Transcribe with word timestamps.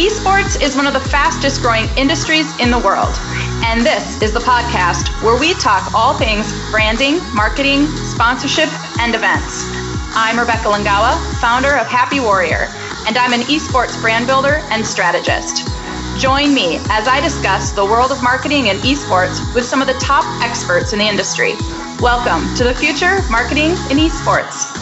Esports 0.00 0.58
is 0.62 0.76
one 0.76 0.86
of 0.86 0.94
the 0.94 1.08
fastest 1.12 1.60
growing 1.60 1.84
industries 1.98 2.58
in 2.58 2.70
the 2.70 2.78
world. 2.78 3.14
And 3.68 3.84
this 3.84 4.22
is 4.22 4.32
the 4.32 4.40
podcast 4.40 5.12
where 5.22 5.38
we 5.38 5.52
talk 5.52 5.92
all 5.92 6.16
things 6.16 6.48
branding, 6.70 7.20
marketing, 7.34 7.86
sponsorship, 8.08 8.70
and 8.98 9.14
events. 9.14 9.60
I'm 10.16 10.38
Rebecca 10.38 10.68
Longawa, 10.68 11.20
founder 11.38 11.76
of 11.76 11.86
Happy 11.86 12.18
Warrior, 12.18 12.72
and 13.06 13.18
I'm 13.18 13.34
an 13.34 13.42
esports 13.52 14.00
brand 14.00 14.26
builder 14.26 14.64
and 14.70 14.86
strategist. 14.86 15.68
Join 16.18 16.54
me 16.54 16.78
as 16.88 17.06
I 17.06 17.20
discuss 17.20 17.72
the 17.72 17.84
world 17.84 18.10
of 18.10 18.22
marketing 18.22 18.70
and 18.70 18.78
esports 18.80 19.54
with 19.54 19.66
some 19.66 19.82
of 19.82 19.86
the 19.86 20.00
top 20.00 20.24
experts 20.42 20.94
in 20.94 20.98
the 20.98 21.04
industry. 21.04 21.52
Welcome 22.00 22.54
to 22.54 22.64
the 22.64 22.74
future 22.74 23.20
marketing 23.28 23.72
in 23.92 23.98
esports. 23.98 24.79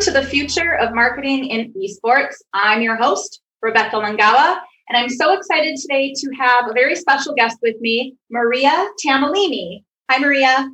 Welcome 0.00 0.14
to 0.14 0.20
the 0.22 0.28
future 0.28 0.76
of 0.76 0.94
marketing 0.94 1.44
in 1.48 1.74
esports. 1.74 2.36
I'm 2.54 2.80
your 2.80 2.96
host, 2.96 3.42
Rebecca 3.60 3.96
Longawa, 3.96 4.56
and 4.88 4.96
I'm 4.96 5.10
so 5.10 5.34
excited 5.34 5.76
today 5.76 6.14
to 6.16 6.30
have 6.38 6.70
a 6.70 6.72
very 6.72 6.96
special 6.96 7.34
guest 7.34 7.58
with 7.60 7.78
me, 7.82 8.16
Maria 8.30 8.88
Tamellini. 9.04 9.84
Hi, 10.10 10.18
Maria. 10.18 10.70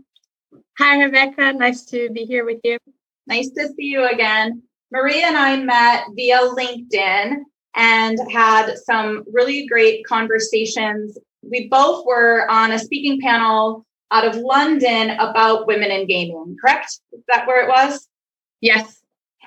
Hi, 0.78 1.02
Rebecca. 1.02 1.54
Nice 1.54 1.86
to 1.86 2.08
be 2.10 2.24
here 2.24 2.44
with 2.44 2.60
you. 2.62 2.78
Nice 3.26 3.50
to 3.50 3.66
see 3.66 3.86
you 3.86 4.08
again. 4.08 4.62
Maria 4.92 5.26
and 5.26 5.36
I 5.36 5.56
met 5.56 6.04
via 6.14 6.38
LinkedIn 6.38 7.38
and 7.74 8.18
had 8.30 8.78
some 8.78 9.24
really 9.32 9.66
great 9.66 10.06
conversations. 10.06 11.18
We 11.42 11.66
both 11.66 12.06
were 12.06 12.48
on 12.48 12.70
a 12.70 12.78
speaking 12.78 13.20
panel 13.20 13.84
out 14.12 14.24
of 14.24 14.36
London 14.36 15.10
about 15.18 15.66
women 15.66 15.90
in 15.90 16.06
gaming, 16.06 16.56
correct? 16.60 17.00
Is 17.10 17.24
that 17.26 17.48
where 17.48 17.64
it 17.64 17.68
was? 17.68 18.06
Yes. 18.60 19.02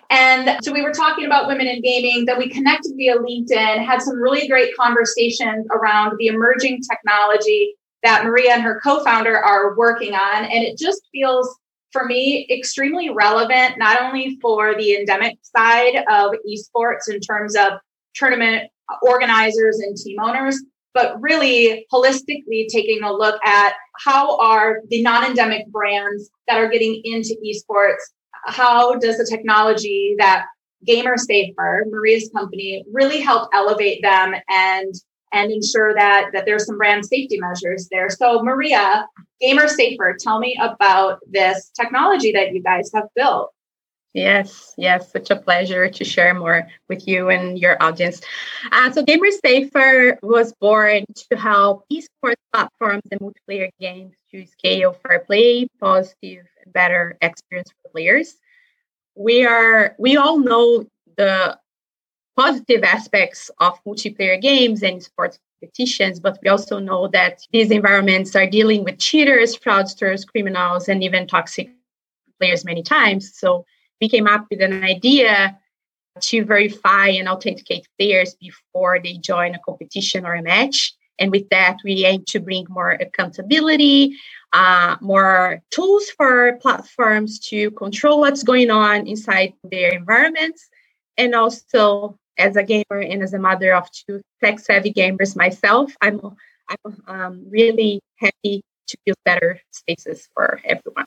And 0.10 0.58
so 0.64 0.72
we 0.74 0.82
were 0.82 0.92
talking 0.92 1.26
about 1.26 1.48
women 1.48 1.68
in 1.68 1.82
gaming, 1.82 2.26
then 2.26 2.40
we 2.40 2.50
connected 2.50 2.94
via 2.96 3.18
LinkedIn, 3.18 3.86
had 3.86 4.02
some 4.02 4.18
really 4.18 4.48
great 4.48 4.76
conversations 4.76 5.68
around 5.72 6.16
the 6.18 6.28
emerging 6.28 6.82
technology 6.90 7.76
that 8.02 8.26
Maria 8.26 8.54
and 8.54 8.64
her 8.64 8.80
co 8.84 9.04
founder 9.04 9.38
are 9.38 9.76
working 9.76 10.16
on. 10.16 10.46
And 10.46 10.64
it 10.64 10.78
just 10.80 11.02
feels, 11.12 11.60
for 11.92 12.06
me, 12.06 12.48
extremely 12.50 13.10
relevant, 13.10 13.78
not 13.78 14.02
only 14.02 14.40
for 14.42 14.76
the 14.76 14.96
endemic 14.96 15.38
side 15.44 16.04
of 16.10 16.34
esports 16.50 17.08
in 17.08 17.20
terms 17.20 17.56
of 17.56 17.74
tournament 18.16 18.70
organizers 19.04 19.78
and 19.80 19.96
team 19.96 20.18
owners, 20.20 20.60
but 20.96 21.22
really 21.22 21.86
holistically 21.94 22.68
taking 22.68 23.04
a 23.04 23.14
look 23.14 23.40
at 23.46 23.74
how 24.04 24.38
are 24.40 24.82
the 24.90 25.04
non 25.04 25.24
endemic 25.24 25.68
brands 25.68 26.32
that 26.48 26.58
are 26.58 26.70
getting 26.70 27.00
into 27.04 27.36
esports 27.46 28.02
how 28.46 28.96
does 28.96 29.18
the 29.18 29.26
technology 29.26 30.16
that 30.18 30.46
Gamer 30.86 31.18
Safer, 31.18 31.86
Maria's 31.90 32.30
company, 32.36 32.84
really 32.92 33.20
help 33.20 33.50
elevate 33.54 34.02
them 34.02 34.34
and 34.50 34.94
and 35.32 35.52
ensure 35.52 35.94
that 35.94 36.32
that 36.34 36.46
there's 36.46 36.66
some 36.66 36.78
brand 36.78 37.06
safety 37.06 37.40
measures 37.40 37.88
there. 37.92 38.10
So 38.10 38.42
Maria, 38.42 39.06
Gamer 39.42 39.68
Safer, 39.68 40.16
tell 40.20 40.40
me 40.40 40.58
about 40.62 41.20
this 41.28 41.72
technology 41.80 42.32
that 42.32 42.54
you 42.54 42.64
guys 42.64 42.90
have 42.96 43.06
built. 43.16 43.52
Yes, 44.14 44.74
yes, 44.76 45.12
such 45.12 45.30
a 45.30 45.36
pleasure 45.36 45.88
to 45.88 46.04
share 46.04 46.34
more 46.34 46.68
with 46.88 47.08
you 47.08 47.30
and 47.30 47.60
your 47.60 47.78
audience. 47.82 48.22
Uh, 48.72 48.92
so, 48.92 49.04
Gamer 49.04 49.30
Safer 49.46 50.18
was 50.24 50.52
born 50.60 51.06
to 51.30 51.38
help 51.38 51.86
esports 51.94 52.42
platforms 52.52 53.04
and 53.12 53.22
multiplayer 53.22 53.70
games 53.80 54.16
to 54.32 54.46
scale 54.48 54.94
fair 54.94 55.20
play, 55.20 55.68
positive, 55.80 56.46
and 56.64 56.74
better 56.74 57.18
experience 57.22 57.70
for 57.84 57.92
players. 57.92 58.38
We 59.16 59.46
are 59.46 59.96
we 60.00 60.18
all 60.18 60.40
know 60.40 60.86
the 61.18 61.60
positive 62.36 62.84
aspects 62.84 63.52
of 63.60 63.84
multiplayer 63.86 64.42
games 64.42 64.82
and 64.82 65.04
sports 65.04 65.38
competitions, 65.62 66.20
but 66.20 66.40
we 66.44 66.50
also 66.50 66.80
know 66.80 67.08
that 67.10 67.42
these 67.52 67.70
environments 67.70 68.36
are 68.36 68.48
dealing 68.48 68.84
with 68.84 68.98
cheaters, 68.98 69.56
fraudsters, 69.56 70.26
criminals, 70.26 70.90
and 70.90 71.04
even 71.04 71.28
toxic 71.28 71.70
players 72.40 72.66
many 72.66 72.82
times. 72.82 73.38
So 73.38 73.66
we 74.02 74.10
came 74.10 74.28
up 74.28 74.46
with 74.50 74.62
an 74.62 74.84
idea 74.84 75.58
to 76.22 76.44
verify 76.44 77.08
and 77.08 77.30
authenticate 77.30 77.88
players 77.98 78.36
before 78.36 79.00
they 79.02 79.14
join 79.18 79.56
a 79.56 79.60
competition 79.60 80.26
or 80.26 80.36
a 80.36 80.42
match. 80.42 80.94
And 81.18 81.32
with 81.32 81.50
that, 81.50 81.78
we 81.84 82.06
aim 82.06 82.24
to 82.30 82.40
bring 82.40 82.66
more 82.70 82.92
accountability, 82.92 84.18
uh, 84.54 84.96
more 85.02 85.62
tools 85.72 86.10
for 86.16 86.58
platforms 86.62 87.40
to 87.50 87.72
control 87.72 88.22
what's 88.22 88.44
going 88.44 88.72
on 88.72 89.06
inside 89.06 89.54
their 89.64 89.92
environments. 89.92 90.70
And 91.18 91.36
also, 91.36 92.18
as 92.38 92.56
a 92.56 92.64
gamer 92.64 93.02
and 93.02 93.22
as 93.22 93.34
a 93.34 93.40
mother 93.40 93.76
of 93.76 93.90
two 93.92 94.22
tech 94.42 94.60
savvy 94.60 94.94
gamers 94.94 95.36
myself, 95.36 95.94
I'm, 96.02 96.22
I'm 96.70 97.04
um, 97.08 97.46
really 97.50 98.00
happy 98.16 98.64
to 98.88 98.98
build 99.06 99.18
better 99.26 99.60
spaces 99.72 100.30
for 100.34 100.62
everyone. 100.64 101.06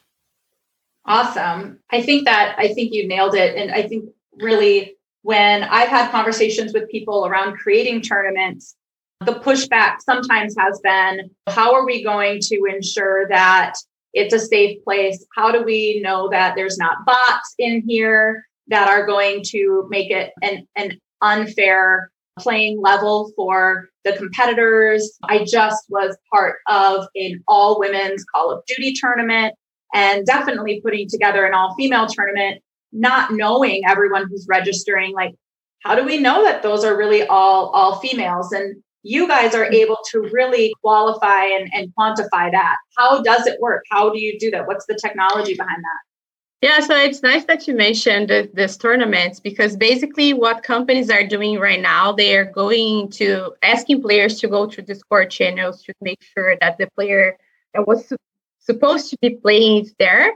Awesome. 1.05 1.79
I 1.91 2.01
think 2.01 2.25
that 2.25 2.55
I 2.57 2.73
think 2.73 2.93
you 2.93 3.07
nailed 3.07 3.35
it. 3.35 3.55
And 3.55 3.71
I 3.71 3.87
think 3.87 4.09
really 4.39 4.95
when 5.23 5.63
I've 5.63 5.89
had 5.89 6.11
conversations 6.11 6.73
with 6.73 6.89
people 6.89 7.25
around 7.25 7.57
creating 7.57 8.01
tournaments, 8.01 8.75
the 9.25 9.33
pushback 9.33 10.01
sometimes 10.01 10.55
has 10.57 10.79
been 10.81 11.29
how 11.47 11.73
are 11.73 11.85
we 11.85 12.03
going 12.03 12.39
to 12.41 12.65
ensure 12.69 13.27
that 13.29 13.75
it's 14.13 14.33
a 14.33 14.39
safe 14.39 14.83
place? 14.83 15.25
How 15.35 15.51
do 15.51 15.63
we 15.63 16.01
know 16.01 16.29
that 16.29 16.55
there's 16.55 16.77
not 16.77 17.05
bots 17.05 17.55
in 17.57 17.83
here 17.87 18.45
that 18.67 18.87
are 18.87 19.05
going 19.05 19.43
to 19.47 19.87
make 19.89 20.11
it 20.11 20.31
an, 20.41 20.67
an 20.75 20.99
unfair 21.21 22.11
playing 22.39 22.81
level 22.81 23.31
for 23.35 23.89
the 24.03 24.13
competitors? 24.13 25.17
I 25.23 25.45
just 25.45 25.85
was 25.89 26.17
part 26.31 26.57
of 26.67 27.07
an 27.15 27.43
all 27.47 27.79
women's 27.79 28.23
Call 28.25 28.51
of 28.51 28.63
Duty 28.67 28.93
tournament 28.93 29.55
and 29.93 30.25
definitely 30.25 30.81
putting 30.81 31.07
together 31.07 31.45
an 31.45 31.53
all 31.53 31.75
female 31.75 32.07
tournament, 32.07 32.61
not 32.91 33.31
knowing 33.31 33.83
everyone 33.87 34.27
who's 34.27 34.45
registering, 34.49 35.13
like, 35.13 35.33
how 35.83 35.95
do 35.95 36.03
we 36.03 36.17
know 36.17 36.43
that 36.43 36.63
those 36.63 36.83
are 36.83 36.97
really 36.97 37.23
all 37.27 37.69
all 37.69 37.99
females? 37.99 38.51
And 38.51 38.81
you 39.03 39.27
guys 39.27 39.53
are 39.53 39.65
able 39.65 39.97
to 40.11 40.21
really 40.31 40.73
qualify 40.81 41.45
and, 41.45 41.69
and 41.73 41.93
quantify 41.97 42.51
that. 42.51 42.77
How 42.97 43.21
does 43.21 43.45
it 43.47 43.59
work? 43.59 43.83
How 43.91 44.09
do 44.09 44.19
you 44.19 44.39
do 44.39 44.49
that? 44.51 44.65
What's 44.65 44.85
the 44.85 44.97
technology 45.01 45.55
behind 45.55 45.83
that? 45.83 45.99
Yeah, 46.63 46.79
so 46.79 46.95
it's 46.95 47.21
nice 47.21 47.43
that 47.45 47.67
you 47.67 47.75
mentioned 47.75 48.29
this 48.53 48.77
tournaments 48.77 49.41
because 49.41 49.75
basically 49.75 50.31
what 50.31 50.63
companies 50.63 51.09
are 51.09 51.27
doing 51.27 51.59
right 51.59 51.81
now, 51.81 52.13
they 52.13 52.37
are 52.37 52.45
going 52.45 53.09
to 53.11 53.53
asking 53.61 54.01
players 54.01 54.39
to 54.39 54.47
go 54.47 54.65
to 54.67 54.81
Discord 54.81 55.29
channels 55.29 55.83
to 55.83 55.93
make 55.99 56.21
sure 56.21 56.55
that 56.61 56.77
the 56.77 56.87
player 56.95 57.35
that 57.73 57.85
was 57.85 58.13
supposed 58.63 59.09
to 59.09 59.17
be 59.21 59.31
playing 59.31 59.89
there. 59.99 60.33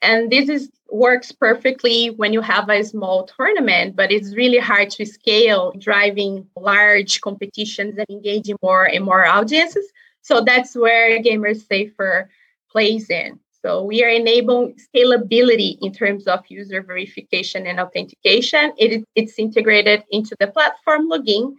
And 0.00 0.30
this 0.30 0.48
is 0.48 0.70
works 0.90 1.32
perfectly 1.32 2.08
when 2.10 2.32
you 2.32 2.40
have 2.40 2.68
a 2.70 2.82
small 2.82 3.24
tournament, 3.24 3.94
but 3.94 4.10
it's 4.10 4.34
really 4.34 4.58
hard 4.58 4.90
to 4.90 5.04
scale 5.04 5.72
driving 5.78 6.46
large 6.56 7.20
competitions 7.20 7.98
and 7.98 8.06
engaging 8.08 8.56
more 8.62 8.84
and 8.84 9.04
more 9.04 9.26
audiences. 9.26 9.84
So 10.22 10.40
that's 10.40 10.74
where 10.74 11.20
Gamer 11.20 11.54
Safer 11.54 12.30
plays 12.70 13.10
in. 13.10 13.38
So 13.60 13.82
we 13.82 14.04
are 14.04 14.08
enabling 14.08 14.78
scalability 14.94 15.78
in 15.82 15.92
terms 15.92 16.26
of 16.26 16.40
user 16.48 16.80
verification 16.80 17.66
and 17.66 17.80
authentication. 17.80 18.72
It, 18.78 19.04
it's 19.14 19.38
integrated 19.38 20.04
into 20.10 20.36
the 20.38 20.46
platform 20.46 21.10
login 21.10 21.54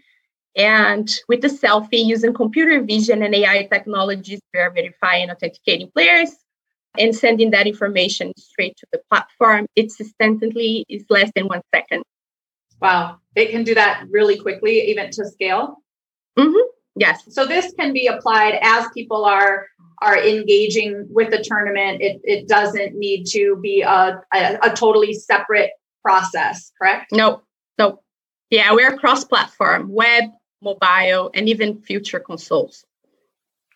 and 0.55 1.09
with 1.27 1.41
the 1.41 1.47
selfie 1.47 2.05
using 2.05 2.33
computer 2.33 2.81
vision 2.81 3.23
and 3.23 3.33
AI 3.35 3.67
technologies, 3.71 4.41
we 4.53 4.59
are 4.59 4.71
verifying 4.71 5.29
authenticating 5.29 5.89
players 5.91 6.31
and 6.97 7.15
sending 7.15 7.51
that 7.51 7.67
information 7.67 8.33
straight 8.37 8.75
to 8.77 8.87
the 8.91 8.99
platform. 9.09 9.67
It's 9.75 10.01
instantly, 10.19 10.85
it's 10.89 11.05
less 11.09 11.31
than 11.35 11.47
one 11.47 11.61
second. 11.73 12.03
Wow. 12.81 13.19
It 13.35 13.51
can 13.51 13.63
do 13.63 13.75
that 13.75 14.05
really 14.09 14.37
quickly, 14.37 14.81
even 14.89 15.11
to 15.11 15.25
scale. 15.25 15.77
Mm-hmm. 16.37 16.67
Yes. 16.95 17.23
So 17.29 17.45
this 17.45 17.73
can 17.79 17.93
be 17.93 18.07
applied 18.07 18.57
as 18.61 18.87
people 18.93 19.25
are 19.25 19.67
are 20.01 20.17
engaging 20.17 21.05
with 21.09 21.29
the 21.29 21.43
tournament. 21.43 22.01
It, 22.01 22.21
it 22.23 22.47
doesn't 22.47 22.95
need 22.95 23.25
to 23.31 23.57
be 23.61 23.81
a, 23.81 24.21
a, 24.33 24.57
a 24.63 24.69
totally 24.73 25.13
separate 25.13 25.71
process, 26.03 26.71
correct? 26.81 27.11
No, 27.11 27.41
no. 27.77 27.99
Yeah, 28.49 28.73
we're 28.73 28.97
cross 28.97 29.25
platform, 29.25 29.89
web, 29.91 30.23
mobile, 30.61 31.31
and 31.33 31.49
even 31.49 31.81
future 31.81 32.19
consoles. 32.19 32.85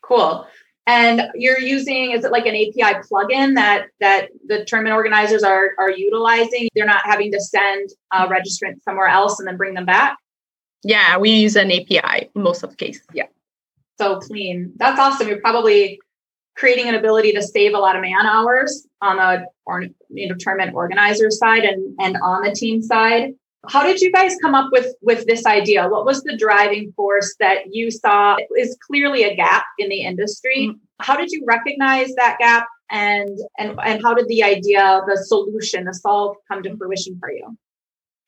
Cool. 0.01 0.47
And 0.85 1.21
you're 1.35 1.59
using 1.59 2.11
is 2.11 2.25
it 2.25 2.31
like 2.31 2.45
an 2.45 2.55
API 2.55 2.99
plugin 3.09 3.55
that 3.55 3.87
that 4.01 4.29
the 4.45 4.65
tournament 4.65 4.95
organizers 4.95 5.43
are 5.43 5.71
are 5.79 5.91
utilizing? 5.91 6.67
They're 6.75 6.85
not 6.85 7.05
having 7.05 7.31
to 7.31 7.39
send 7.39 7.89
a 8.11 8.27
registrant 8.27 8.83
somewhere 8.83 9.07
else 9.07 9.39
and 9.39 9.47
then 9.47 9.55
bring 9.55 9.75
them 9.75 9.85
back. 9.85 10.17
Yeah, 10.83 11.17
we 11.17 11.29
use 11.29 11.55
an 11.55 11.71
API 11.71 12.29
most 12.35 12.63
of 12.63 12.71
the 12.71 12.75
cases. 12.75 13.05
Yeah. 13.13 13.27
So 13.97 14.19
clean. 14.19 14.73
That's 14.75 14.99
awesome. 14.99 15.29
You're 15.29 15.39
probably 15.39 15.99
creating 16.55 16.89
an 16.89 16.95
ability 16.95 17.31
to 17.33 17.41
save 17.41 17.73
a 17.73 17.79
lot 17.79 17.95
of 17.95 18.01
man 18.01 18.25
hours 18.25 18.85
on 19.01 19.17
the 19.17 19.45
or, 19.65 19.83
you 20.09 20.29
know, 20.29 20.35
tournament 20.37 20.75
organizer 20.75 21.31
side 21.31 21.63
and, 21.63 21.95
and 21.99 22.17
on 22.21 22.43
the 22.43 22.51
team 22.51 22.81
side. 22.81 23.33
How 23.69 23.83
did 23.83 24.01
you 24.01 24.11
guys 24.11 24.35
come 24.41 24.55
up 24.55 24.69
with 24.71 24.93
with 25.01 25.25
this 25.25 25.45
idea? 25.45 25.87
What 25.87 26.05
was 26.05 26.21
the 26.23 26.35
driving 26.37 26.91
force 26.93 27.35
that 27.39 27.73
you 27.73 27.91
saw 27.91 28.37
is 28.57 28.77
clearly 28.85 29.23
a 29.23 29.35
gap 29.35 29.63
in 29.79 29.89
the 29.89 30.01
industry? 30.01 30.67
Mm-hmm. 30.69 30.77
How 30.99 31.15
did 31.15 31.31
you 31.31 31.43
recognize 31.47 32.13
that 32.15 32.37
gap 32.39 32.67
and 32.91 33.37
and 33.57 33.79
and 33.83 34.03
how 34.03 34.13
did 34.13 34.27
the 34.27 34.43
idea, 34.43 35.01
the 35.07 35.17
solution, 35.17 35.85
the 35.85 35.93
solve 35.93 36.35
come 36.49 36.61
to 36.63 36.75
fruition 36.75 37.17
for 37.19 37.31
you? 37.31 37.57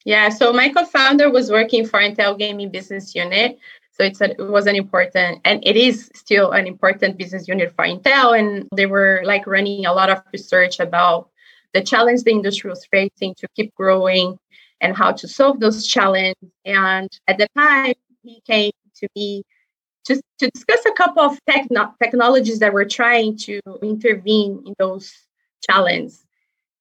Yeah, 0.06 0.30
so 0.30 0.54
my 0.54 0.70
co-founder 0.70 1.32
was 1.32 1.50
working 1.50 1.86
for 1.86 2.00
Intel 2.00 2.38
Gaming 2.38 2.70
Business 2.70 3.16
Unit. 3.16 3.58
So 3.92 4.04
it's 4.04 4.22
a, 4.22 4.32
it 4.32 4.52
was 4.52 4.68
an 4.68 4.76
important 4.76 5.42
and 5.46 5.66
it 5.66 5.76
is 5.76 6.12
still 6.14 6.52
an 6.52 6.68
important 6.68 7.18
business 7.18 7.48
unit 7.48 7.74
for 7.76 7.86
Intel. 7.86 8.38
And 8.38 8.68
they 8.76 8.86
were 8.86 9.22
like 9.26 9.48
running 9.48 9.86
a 9.86 9.94
lot 9.94 10.10
of 10.10 10.22
research 10.32 10.80
about 10.80 11.30
the 11.74 11.82
challenge 11.82 12.24
the 12.24 12.32
industry 12.32 12.70
was 12.70 12.86
facing 12.86 13.36
to 13.36 13.48
keep 13.56 13.74
growing 13.76 14.38
and 14.82 14.96
how 14.96 15.12
to 15.12 15.28
solve 15.28 15.60
those 15.60 15.86
challenges. 15.86 16.36
And 16.66 17.10
at 17.28 17.38
the 17.38 17.48
time, 17.58 17.94
he 18.24 18.42
came 18.48 18.72
to 18.98 19.08
me 19.16 19.44
just 20.06 20.22
to 20.40 20.50
discuss 20.50 20.86
a 20.86 20.92
couple 20.94 21.24
of 21.24 21.40
techno- 21.50 21.94
technologies 22.02 22.60
that 22.60 22.74
were 22.74 22.86
trying 22.86 23.38
to 23.38 23.60
intervene 23.82 24.64
in 24.66 24.76
those 24.78 25.12
challenges. 25.70 26.26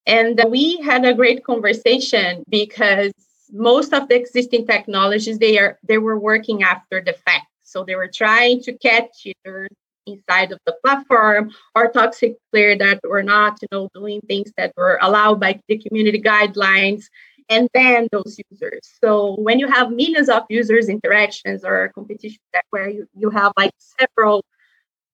And 0.07 0.41
we 0.49 0.81
had 0.83 1.05
a 1.05 1.15
great 1.15 1.45
conversation 1.45 2.45
because 2.49 3.13
most 3.53 3.93
of 3.95 4.09
the 4.09 4.17
existing 4.17 4.67
technologies 4.67 5.39
they 5.39 5.59
are 5.59 5.79
they 5.87 5.99
were 5.99 6.19
working 6.19 6.63
after 6.63 7.01
the 7.01 7.13
fact. 7.13 7.47
So 7.63 7.85
they 7.85 7.95
were 7.95 8.11
trying 8.13 8.61
to 8.63 8.77
catch 8.77 9.07
cheaters 9.21 9.71
inside 10.07 10.53
of 10.53 10.59
the 10.67 10.77
platform 10.85 11.51
or 11.75 11.91
toxic 11.91 12.37
player 12.53 12.77
that 12.77 13.01
were 13.05 13.23
not, 13.23 13.59
you 13.63 13.69
know, 13.73 13.89
doing 13.95 14.21
things 14.23 14.53
that 14.59 14.73
were 14.77 14.99
allowed 15.01 15.41
by 15.41 15.59
the 15.69 15.79
community 15.79 16.21
guidelines 16.21 17.05
and 17.49 17.69
ban 17.73 18.09
those 18.11 18.39
users. 18.51 18.81
So 19.03 19.37
when 19.37 19.59
you 19.59 19.69
have 19.69 19.91
millions 19.91 20.29
of 20.29 20.45
users 20.49 20.89
interactions 20.89 21.65
or 21.65 21.91
competitions 21.95 22.41
where 22.71 22.89
you, 22.89 23.07
you 23.17 23.31
have 23.31 23.53
like 23.57 23.73
several 23.79 24.45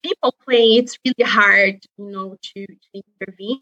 people 0.03 0.35
playing, 0.45 0.79
it's 0.79 0.99
really 1.05 1.29
hard, 1.29 1.81
you 1.99 2.11
know, 2.11 2.37
to, 2.55 2.67
to 2.67 3.03
intervene. 3.21 3.59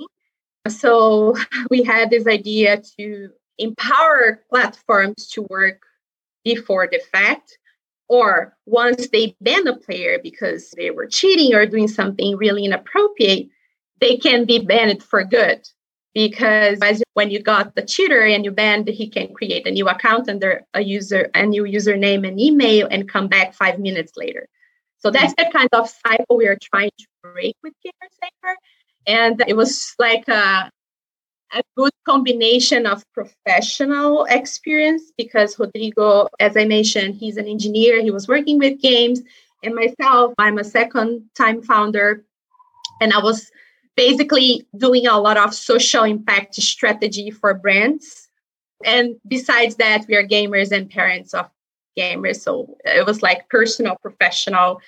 So 0.68 1.34
we 1.70 1.82
had 1.82 2.10
this 2.10 2.26
idea 2.26 2.82
to 2.98 3.30
empower 3.58 4.44
platforms 4.50 5.28
to 5.28 5.46
work 5.48 5.82
before 6.44 6.88
the 6.90 7.00
fact 7.12 7.58
or 8.08 8.56
once 8.64 9.08
they 9.08 9.36
ban 9.40 9.66
a 9.66 9.76
player 9.76 10.18
because 10.22 10.70
they 10.70 10.90
were 10.90 11.06
cheating 11.06 11.54
or 11.54 11.66
doing 11.66 11.88
something 11.88 12.36
really 12.36 12.64
inappropriate, 12.64 13.48
they 14.00 14.16
can 14.16 14.46
be 14.46 14.58
banned 14.58 15.02
for 15.02 15.22
good 15.24 15.68
because 16.14 16.78
when 17.14 17.30
you 17.30 17.40
got 17.40 17.74
the 17.74 17.82
cheater 17.82 18.22
and 18.22 18.44
you 18.44 18.50
banned, 18.50 18.88
he 18.88 19.08
can 19.08 19.32
create 19.34 19.66
a 19.66 19.70
new 19.70 19.88
account 19.88 20.28
under 20.28 20.62
a 20.74 20.82
user, 20.82 21.30
a 21.34 21.46
new 21.46 21.64
username 21.64 22.26
and 22.26 22.40
email, 22.40 22.88
and 22.90 23.08
come 23.08 23.28
back 23.28 23.54
five 23.54 23.78
minutes 23.78 24.12
later. 24.16 24.48
So 24.98 25.10
that's 25.10 25.34
the 25.34 25.48
kind 25.52 25.68
of 25.72 25.88
cycle 25.88 26.36
we 26.36 26.48
are 26.48 26.58
trying 26.60 26.90
to 26.98 27.06
break 27.22 27.56
with 27.62 27.72
GamerSafer. 27.86 28.54
And 29.06 29.42
it 29.46 29.56
was 29.56 29.94
like 29.98 30.26
a, 30.28 30.70
a 31.52 31.62
good 31.76 31.92
combination 32.04 32.84
of 32.84 33.04
professional 33.14 34.24
experience 34.24 35.12
because 35.16 35.58
Rodrigo, 35.58 36.28
as 36.40 36.56
I 36.56 36.64
mentioned, 36.64 37.14
he's 37.14 37.36
an 37.36 37.46
engineer, 37.46 38.02
he 38.02 38.10
was 38.10 38.26
working 38.26 38.58
with 38.58 38.80
games. 38.80 39.20
And 39.62 39.74
myself, 39.74 40.34
I'm 40.38 40.58
a 40.58 40.64
second 40.64 41.30
time 41.36 41.62
founder. 41.62 42.24
And 43.00 43.12
I 43.12 43.20
was 43.20 43.50
basically 43.98 44.64
doing 44.76 45.08
a 45.08 45.18
lot 45.18 45.36
of 45.36 45.52
social 45.52 46.04
impact 46.04 46.54
strategy 46.54 47.32
for 47.32 47.52
brands. 47.52 48.28
And 48.84 49.16
besides 49.26 49.74
that, 49.76 50.06
we 50.06 50.14
are 50.14 50.24
gamers 50.24 50.70
and 50.70 50.88
parents 50.88 51.34
of 51.34 51.50
gamers. 51.98 52.36
So 52.36 52.76
it 52.84 53.04
was 53.04 53.22
like 53.22 53.48
personal, 53.48 53.96
professional. 54.00 54.80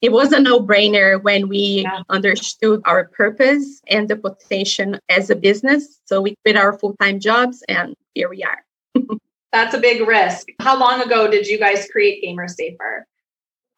It 0.00 0.12
was 0.12 0.32
a 0.32 0.40
no 0.40 0.60
brainer 0.60 1.22
when 1.22 1.46
we 1.46 1.82
yeah. 1.84 2.04
understood 2.08 2.80
our 2.86 3.04
purpose 3.08 3.82
and 3.86 4.08
the 4.08 4.16
potential 4.16 4.98
as 5.10 5.28
a 5.28 5.36
business. 5.36 6.00
So 6.06 6.22
we 6.22 6.34
quit 6.42 6.56
our 6.56 6.72
full 6.78 6.96
time 6.96 7.20
jobs 7.20 7.62
and 7.68 7.94
here 8.14 8.30
we 8.30 8.44
are. 8.44 8.64
That's 9.52 9.74
a 9.74 9.78
big 9.78 10.08
risk. 10.08 10.48
How 10.58 10.78
long 10.78 11.02
ago 11.02 11.30
did 11.30 11.46
you 11.46 11.58
guys 11.58 11.86
create 11.92 12.22
Gamer 12.22 12.48
Safer? 12.48 13.06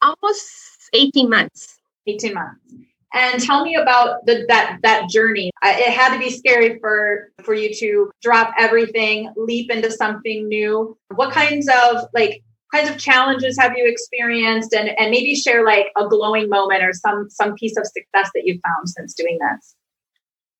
Almost 0.01 0.47
18 0.93 1.29
months. 1.29 1.75
18 2.07 2.33
months 2.33 2.86
and 3.13 3.41
tell 3.41 3.63
me 3.63 3.75
about 3.75 4.25
the, 4.25 4.45
that 4.47 4.79
that 4.83 5.09
journey. 5.09 5.51
It 5.63 5.93
had 5.93 6.13
to 6.13 6.19
be 6.19 6.29
scary 6.29 6.79
for 6.79 7.31
for 7.43 7.53
you 7.53 7.73
to 7.75 8.11
drop 8.21 8.53
everything 8.57 9.31
leap 9.35 9.71
into 9.71 9.91
something 9.91 10.47
new. 10.47 10.97
What 11.15 11.31
kinds 11.31 11.67
of 11.69 12.05
like 12.13 12.43
kinds 12.73 12.89
of 12.89 12.97
challenges 12.97 13.57
have 13.59 13.73
you 13.77 13.87
experienced? 13.87 14.73
And 14.73 14.89
and 14.99 15.11
maybe 15.11 15.35
share 15.35 15.65
like 15.65 15.87
a 15.97 16.07
glowing 16.07 16.49
moment 16.49 16.83
or 16.83 16.93
some 16.93 17.29
some 17.29 17.55
piece 17.55 17.77
of 17.77 17.85
success 17.85 18.31
that 18.33 18.43
you 18.45 18.59
found 18.65 18.89
since 18.89 19.13
doing 19.13 19.39
this. 19.39 19.75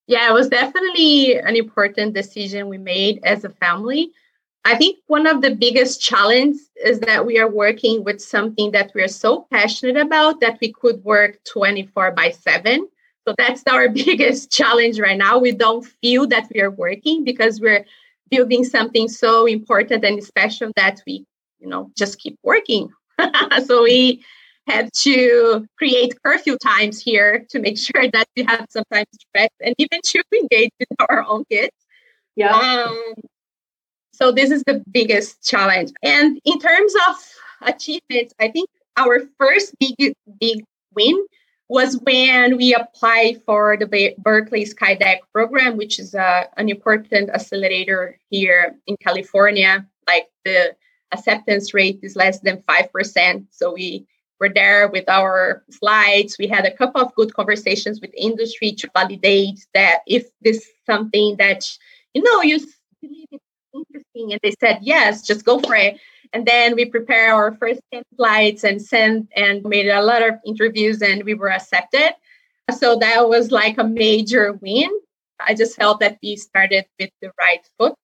Yeah 0.08 0.30
it 0.30 0.34
was 0.34 0.48
definitely 0.48 1.38
an 1.38 1.56
important 1.56 2.14
decision 2.14 2.70
we 2.70 2.78
made 2.78 3.20
as 3.24 3.44
a 3.44 3.50
family 3.50 4.12
I 4.68 4.76
think 4.76 5.00
one 5.08 5.28
of 5.28 5.42
the 5.42 5.56
biggest 5.56 6.02
challenges 6.02 6.70
is 6.84 7.00
that 7.00 7.26
we 7.26 7.40
are 7.40 7.50
working 7.50 8.04
with 8.04 8.20
something 8.20 8.72
that 8.72 8.92
we 8.94 9.02
are 9.02 9.08
so 9.08 9.48
passionate 9.50 9.96
about 9.96 10.42
that 10.42 10.58
we 10.60 10.74
could 10.74 11.02
work 11.06 11.40
24 11.46 12.12
by 12.12 12.32
7. 12.32 12.86
So 13.26 13.34
that's 13.38 13.64
our 13.72 13.88
biggest 14.06 14.52
challenge 14.52 15.00
right 15.00 15.18
now. 15.18 15.38
We 15.38 15.54
don't 15.54 15.86
feel 15.86 16.28
that 16.28 16.50
we 16.54 16.60
are 16.60 16.70
working 16.70 17.24
because 17.24 17.62
we're 17.62 17.86
building 18.30 18.66
something 18.66 19.08
so 19.08 19.46
important 19.46 20.04
and 20.04 20.22
special 20.22 20.74
that 20.76 21.02
we, 21.08 21.26
you 21.60 21.70
know, 21.70 21.90
just 21.98 22.20
keep 22.20 22.38
working. 22.44 22.90
so 23.66 23.84
we 23.84 24.22
had 24.68 24.92
to 24.96 25.66
create 25.78 26.22
curfew 26.22 26.58
times 26.58 27.02
here 27.02 27.46
to 27.52 27.60
make 27.60 27.78
sure 27.88 28.12
that 28.12 28.28
we 28.36 28.44
have 28.44 28.66
some 28.70 28.84
time 28.92 29.06
to 29.14 29.26
rest 29.34 29.54
and 29.62 29.76
even 29.78 30.02
to 30.04 30.22
engage 30.34 30.72
with 30.78 30.90
our 31.08 31.24
own 31.24 31.46
kids. 31.50 31.72
Yeah. 32.36 32.54
Um, 32.54 33.14
so 34.18 34.32
this 34.32 34.50
is 34.50 34.64
the 34.66 34.84
biggest 34.92 35.48
challenge. 35.48 35.92
And 36.02 36.40
in 36.44 36.60
terms 36.60 36.94
of 37.08 37.16
achievements, 37.62 38.34
I 38.40 38.50
think 38.50 38.68
our 38.98 39.20
first 39.38 39.76
big 39.80 40.14
big 40.40 40.64
win 40.96 41.26
was 41.70 42.00
when 42.04 42.58
we 42.58 42.74
applied 42.74 43.42
for 43.46 43.78
the 43.78 44.16
Berkeley 44.18 44.66
Skydeck 44.66 45.20
program, 45.34 45.78
which 45.78 46.00
is 46.00 46.16
a, 46.16 46.22
uh, 46.22 46.44
an 46.58 46.70
important 46.70 47.30
accelerator 47.30 48.18
here 48.30 48.76
in 48.88 48.96
California. 48.98 49.86
Like 50.08 50.28
the 50.46 50.76
acceptance 51.12 51.74
rate 51.74 52.00
is 52.02 52.16
less 52.16 52.40
than 52.40 52.64
5%. 52.70 53.46
So 53.52 53.74
we 53.74 54.08
were 54.40 54.50
there 54.50 54.88
with 54.88 55.10
our 55.10 55.64
slides. 55.70 56.38
We 56.40 56.48
had 56.48 56.66
a 56.66 56.76
couple 56.76 57.02
of 57.02 57.14
good 57.16 57.34
conversations 57.34 58.00
with 58.02 58.12
industry 58.18 58.72
to 58.72 58.90
validate 58.96 59.60
that 59.74 60.00
if 60.08 60.26
this 60.42 60.58
is 60.58 60.70
something 60.86 61.36
that, 61.38 61.70
you 62.14 62.24
know, 62.24 62.42
you 62.42 62.60
believe 63.02 63.42
interesting 63.78 64.32
and 64.34 64.40
they 64.44 64.54
said 64.60 64.80
yes 64.82 65.22
just 65.22 65.46
go 65.46 65.60
for 65.60 65.76
it. 65.76 66.00
And 66.34 66.46
then 66.46 66.76
we 66.76 66.86
prepare 66.86 67.34
our 67.34 67.56
first 67.56 67.80
10 67.94 68.04
slides 68.16 68.64
and 68.64 68.82
sent 68.82 69.30
and 69.36 69.64
made 69.64 69.88
a 69.88 70.02
lot 70.02 70.22
of 70.22 70.36
interviews 70.46 71.02
and 71.02 71.24
we 71.24 71.34
were 71.34 71.52
accepted. 71.52 72.12
So 72.78 72.98
that 72.98 73.30
was 73.30 73.52
like 73.52 73.78
a 73.78 73.84
major 73.84 74.54
win. 74.62 74.90
I 75.40 75.54
just 75.54 75.76
felt 75.76 76.00
that 76.02 76.18
we 76.22 76.36
started 76.36 76.86
with 77.00 77.12
the 77.22 77.32
right 77.40 77.66
foot. 77.78 77.96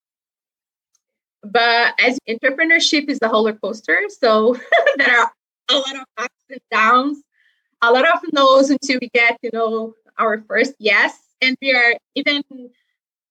But 1.44 2.00
as 2.00 2.18
entrepreneurship 2.30 3.10
is 3.10 3.20
a 3.22 3.28
roller 3.28 3.54
coaster 3.54 4.00
so 4.08 4.58
there 4.98 5.20
are 5.20 5.32
a 5.70 5.76
lot 5.76 5.96
of 5.96 6.06
ups 6.18 6.46
and 6.50 6.62
downs. 6.72 7.22
A 7.82 7.92
lot 7.92 8.08
of 8.08 8.22
no's 8.32 8.70
until 8.70 9.00
we 9.02 9.10
get 9.14 9.38
you 9.42 9.50
know 9.52 9.94
our 10.18 10.44
first 10.48 10.76
yes. 10.80 11.20
And 11.42 11.58
we 11.62 11.74
are 11.74 11.96
even 12.16 12.42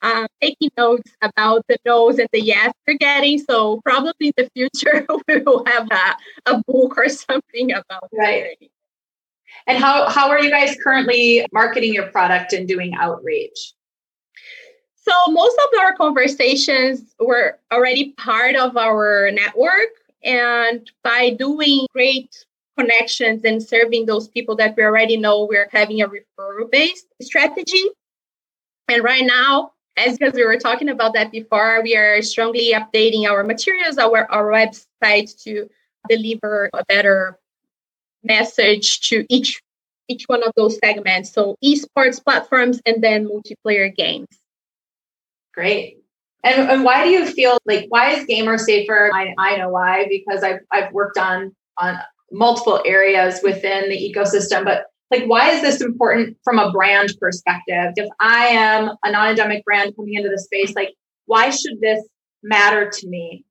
um, 0.02 0.26
taking 0.40 0.70
notes 0.76 1.10
about 1.22 1.64
the 1.68 1.78
no's 1.84 2.18
and 2.18 2.28
the 2.32 2.40
yes 2.40 2.72
we're 2.86 2.98
getting. 2.98 3.38
So 3.38 3.80
probably 3.84 4.28
in 4.28 4.32
the 4.36 4.50
future 4.54 5.06
we 5.28 5.38
will 5.38 5.64
have 5.66 5.88
a, 5.90 6.50
a 6.54 6.62
book 6.66 6.98
or 6.98 7.08
something 7.08 7.72
about 7.72 8.08
right. 8.12 8.58
And 9.66 9.78
how 9.78 10.08
how 10.08 10.28
are 10.30 10.40
you 10.40 10.50
guys 10.50 10.76
currently 10.82 11.46
marketing 11.52 11.94
your 11.94 12.08
product 12.08 12.52
and 12.52 12.66
doing 12.66 12.94
outreach? 12.94 13.74
So 14.96 15.32
most 15.32 15.58
of 15.58 15.80
our 15.80 15.94
conversations 15.94 17.14
were 17.18 17.58
already 17.72 18.12
part 18.12 18.54
of 18.54 18.76
our 18.76 19.30
network. 19.32 19.90
And 20.22 20.88
by 21.02 21.30
doing 21.30 21.86
great 21.92 22.44
connections 22.78 23.44
and 23.44 23.62
serving 23.62 24.06
those 24.06 24.28
people 24.28 24.54
that 24.56 24.76
we 24.76 24.84
already 24.84 25.16
know, 25.16 25.44
we're 25.44 25.68
having 25.72 26.00
a 26.02 26.08
referral 26.08 26.70
based 26.70 27.06
strategy. 27.20 27.82
And 28.88 29.02
right 29.02 29.24
now, 29.24 29.72
as 29.96 30.18
because 30.18 30.34
we 30.34 30.44
were 30.44 30.58
talking 30.58 30.88
about 30.88 31.14
that 31.14 31.30
before, 31.30 31.82
we 31.82 31.96
are 31.96 32.22
strongly 32.22 32.72
updating 32.72 33.28
our 33.28 33.44
materials, 33.44 33.98
our, 33.98 34.30
our 34.30 34.50
website 34.50 35.36
to 35.44 35.68
deliver 36.08 36.70
a 36.72 36.84
better 36.86 37.38
message 38.22 39.00
to 39.08 39.26
each 39.28 39.62
each 40.08 40.24
one 40.26 40.42
of 40.42 40.52
those 40.56 40.78
segments. 40.84 41.32
So 41.32 41.56
esports 41.64 42.22
platforms 42.22 42.80
and 42.84 43.02
then 43.02 43.28
multiplayer 43.28 43.94
games. 43.94 44.28
Great. 45.54 45.98
And, 46.44 46.68
and 46.70 46.84
why 46.84 47.04
do 47.04 47.10
you 47.10 47.24
feel 47.26 47.58
like 47.66 47.86
why 47.88 48.10
is 48.10 48.24
gamer 48.24 48.58
safer? 48.58 49.10
I, 49.14 49.34
I 49.38 49.56
know 49.58 49.68
why 49.68 50.06
because 50.08 50.42
I've 50.42 50.60
I've 50.70 50.92
worked 50.92 51.18
on 51.18 51.54
on 51.78 51.98
multiple 52.32 52.82
areas 52.84 53.40
within 53.42 53.88
the 53.90 53.96
ecosystem, 53.96 54.64
but 54.64 54.86
like 55.12 55.24
why 55.26 55.50
is 55.50 55.60
this 55.60 55.82
important 55.82 56.38
from 56.42 56.58
a 56.58 56.72
brand 56.72 57.14
perspective? 57.20 57.92
If 57.96 58.08
I 58.18 58.46
am 58.46 58.96
a 59.04 59.12
non-endemic 59.12 59.64
brand 59.64 59.94
coming 59.94 60.14
into 60.14 60.30
the 60.30 60.38
space, 60.38 60.74
like 60.74 60.94
why 61.26 61.50
should 61.50 61.80
this 61.80 62.00
matter 62.42 62.90
to 62.90 63.08
me? 63.08 63.44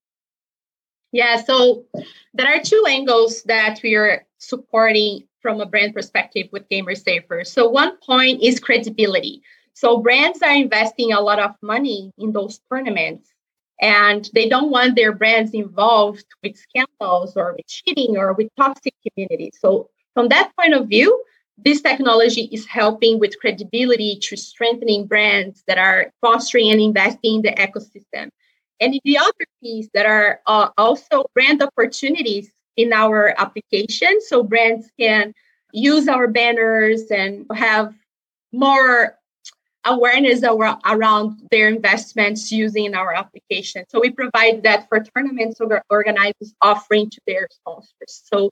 Yeah, 1.12 1.38
so 1.38 1.86
there 2.34 2.48
are 2.48 2.62
two 2.62 2.84
angles 2.90 3.44
that 3.44 3.80
we 3.84 3.96
are 3.96 4.26
supporting 4.40 5.28
from 5.42 5.62
a 5.62 5.66
brand 5.66 5.94
perspective 5.94 6.48
with 6.52 6.68
Gamer 6.70 6.96
Safer. 6.96 7.44
So 7.44 7.70
one 7.70 7.98
point 7.98 8.42
is 8.42 8.60
credibility. 8.60 9.42
So 9.74 9.98
brands 9.98 10.42
are 10.42 10.56
investing 10.56 11.14
a 11.14 11.22
lot 11.22 11.40
of 11.40 11.52
money 11.62 12.12
in 12.18 12.32
those 12.32 12.60
tournaments 12.70 13.30
and 13.82 14.30
they 14.34 14.48
don't 14.50 14.72
want 14.72 14.96
their 14.96 15.12
brands 15.12 15.54
involved 15.54 16.26
with 16.44 16.58
scandals 16.58 17.36
or 17.36 17.54
with 17.54 17.68
cheating 17.68 18.18
or 18.18 18.34
with 18.34 18.50
toxic 18.58 18.94
communities. 19.08 19.58
So 19.60 19.90
from 20.14 20.30
that 20.30 20.52
point 20.58 20.74
of 20.74 20.88
view, 20.88 21.24
this 21.64 21.82
technology 21.82 22.50
is 22.52 22.66
helping 22.66 23.20
with 23.20 23.40
credibility 23.40 24.18
to 24.22 24.36
strengthening 24.38 25.06
brands 25.06 25.64
that 25.68 25.78
are 25.78 26.12
fostering 26.22 26.72
and 26.72 26.82
investing 26.82 27.36
in 27.36 27.42
the 27.42 27.52
ecosystem. 27.54 28.30
And 28.80 29.00
the 29.04 29.18
other 29.18 29.46
piece 29.62 29.90
that 29.94 30.06
are 30.06 30.42
uh, 30.48 30.70
also 30.78 31.26
brand 31.34 31.62
opportunities 31.62 32.52
in 32.78 32.94
our 32.94 33.34
application. 33.38 34.20
So 34.22 34.44
brands 34.44 34.90
can 35.00 35.34
use 35.72 36.08
our 36.08 36.28
banners 36.28 37.04
and 37.12 37.46
have 37.54 37.94
more 38.52 39.18
awareness 39.86 40.44
around 40.44 41.42
their 41.50 41.68
investments 41.68 42.52
using 42.52 42.94
our 42.94 43.14
application. 43.14 43.84
So 43.90 44.00
we 44.00 44.12
provide 44.12 44.64
that 44.64 44.88
for 44.90 45.00
tournaments 45.00 45.60
or 45.60 45.84
organizers 45.90 46.54
offering 46.62 47.10
to 47.10 47.22
their 47.26 47.48
sponsors. 47.52 48.22
So 48.32 48.52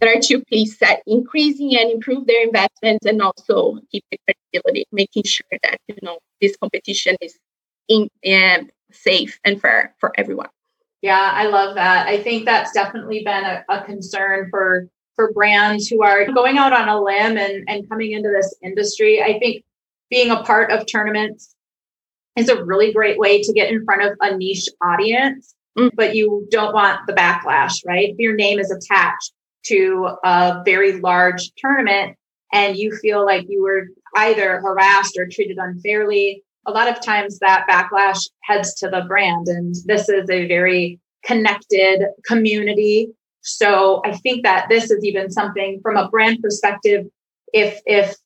there 0.00 0.16
are 0.16 0.20
two 0.20 0.42
pieces 0.44 0.78
that 0.78 1.02
increasing 1.06 1.76
and 1.76 1.90
improve 1.90 2.26
their 2.26 2.42
investments 2.42 3.06
and 3.06 3.20
also 3.20 3.78
keep 3.90 4.04
the 4.10 4.18
credibility, 4.26 4.86
making 4.92 5.24
sure 5.24 5.46
that 5.62 5.78
you 5.88 5.96
know 6.02 6.18
this 6.40 6.56
competition 6.56 7.16
is 7.20 7.38
in 7.88 8.08
and 8.24 8.70
safe 8.92 9.38
and 9.44 9.60
fair 9.60 9.94
for 9.98 10.12
everyone. 10.18 10.48
Yeah, 11.02 11.30
I 11.32 11.46
love 11.46 11.74
that. 11.76 12.08
I 12.08 12.22
think 12.22 12.44
that's 12.44 12.72
definitely 12.72 13.22
been 13.24 13.44
a, 13.44 13.64
a 13.68 13.84
concern 13.84 14.48
for 14.50 14.88
for 15.16 15.32
brands 15.32 15.88
who 15.88 16.02
are 16.02 16.26
going 16.32 16.56
out 16.56 16.72
on 16.72 16.88
a 16.88 17.00
limb 17.00 17.36
and, 17.36 17.64
and 17.68 17.88
coming 17.88 18.12
into 18.12 18.30
this 18.30 18.54
industry. 18.62 19.22
I 19.22 19.38
think 19.38 19.64
being 20.08 20.30
a 20.30 20.42
part 20.42 20.70
of 20.70 20.86
tournaments 20.86 21.54
is 22.36 22.48
a 22.48 22.64
really 22.64 22.92
great 22.92 23.18
way 23.18 23.42
to 23.42 23.52
get 23.52 23.70
in 23.70 23.84
front 23.84 24.02
of 24.02 24.16
a 24.20 24.36
niche 24.36 24.68
audience, 24.82 25.54
mm. 25.78 25.90
but 25.94 26.14
you 26.14 26.46
don't 26.50 26.72
want 26.72 27.06
the 27.06 27.12
backlash, 27.12 27.84
right? 27.86 28.08
If 28.10 28.18
your 28.18 28.34
name 28.34 28.58
is 28.58 28.70
attached 28.70 29.32
to 29.64 30.10
a 30.24 30.62
very 30.64 31.00
large 31.00 31.52
tournament 31.56 32.16
and 32.52 32.76
you 32.76 32.96
feel 32.96 33.24
like 33.24 33.46
you 33.48 33.62
were 33.62 33.88
either 34.16 34.60
harassed 34.60 35.16
or 35.18 35.26
treated 35.26 35.58
unfairly, 35.58 36.42
a 36.66 36.72
lot 36.72 36.88
of 36.88 37.00
times 37.00 37.38
that 37.38 37.66
backlash 37.68 38.28
heads 38.42 38.74
to 38.74 38.88
the 38.88 39.02
brand. 39.06 39.48
And 39.48 39.74
this 39.86 40.08
is 40.08 40.28
a 40.28 40.46
very 40.46 40.98
connected 41.24 42.06
community. 42.26 43.10
So 43.42 44.02
I 44.04 44.16
think 44.16 44.42
that 44.42 44.66
this 44.68 44.90
is 44.90 45.04
even 45.04 45.30
something 45.30 45.80
from 45.82 45.96
a 45.96 46.08
brand 46.08 46.40
perspective. 46.42 47.06
If, 47.52 47.80
if 47.86 48.16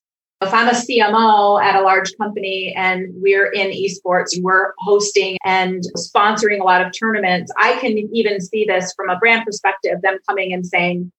if 0.43 0.53
I'm 0.53 0.69
a 0.69 0.73
CMO 0.73 1.63
at 1.63 1.75
a 1.75 1.83
large 1.83 2.13
company 2.19 2.75
and 2.77 3.07
we're 3.15 3.51
in 3.51 3.71
esports 3.71 4.31
we're 4.43 4.75
hosting 4.81 5.39
and 5.45 5.83
sponsoring 5.97 6.61
a 6.61 6.65
lot 6.65 6.85
of 6.85 6.93
tournaments, 6.93 7.51
I 7.59 7.79
can 7.79 7.97
even 8.13 8.41
see 8.41 8.67
this 8.67 8.93
from 8.95 9.09
a 9.09 9.17
brand 9.17 9.47
perspective, 9.47 10.03
them 10.03 10.19
coming 10.29 10.53
and 10.53 10.67
saying, 10.67 11.11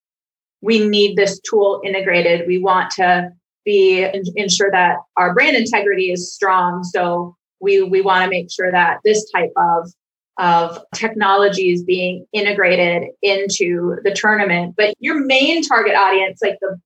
we 0.62 0.88
need 0.88 1.16
this 1.16 1.40
tool 1.40 1.82
integrated. 1.84 2.48
We 2.48 2.58
want 2.58 2.92
to 2.92 3.32
be 3.64 4.08
ensure 4.36 4.72
that 4.72 4.98
our 5.18 5.34
brand 5.34 5.56
integrity 5.56 6.12
is 6.12 6.34
strong. 6.34 6.84
So 6.84 7.36
we 7.60 7.82
we 7.82 8.02
want 8.02 8.24
to 8.24 8.30
make 8.30 8.52
sure 8.52 8.72
that 8.72 9.00
this 9.04 9.30
type 9.32 9.52
of 9.58 9.92
of 10.38 10.84
technology 10.94 11.72
is 11.72 11.84
being 11.84 12.26
integrated 12.34 13.10
into 13.22 13.98
the 14.04 14.12
tournament. 14.12 14.76
But 14.76 14.96
your 15.00 15.26
main 15.26 15.64
target 15.64 15.96
audience, 15.96 16.40
like 16.42 16.58
the 16.62 16.78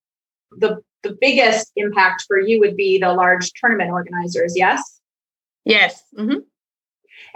the 0.58 0.82
the 1.04 1.18
biggest 1.20 1.72
impact 1.76 2.26
for 2.28 2.40
you 2.40 2.60
would 2.60 2.76
be 2.76 3.00
the 3.00 3.14
large 3.14 3.52
tournament 3.54 3.92
organizers, 3.92 4.54
yes? 4.56 5.00
Yes. 5.66 6.02
Mm-hmm. 6.18 6.40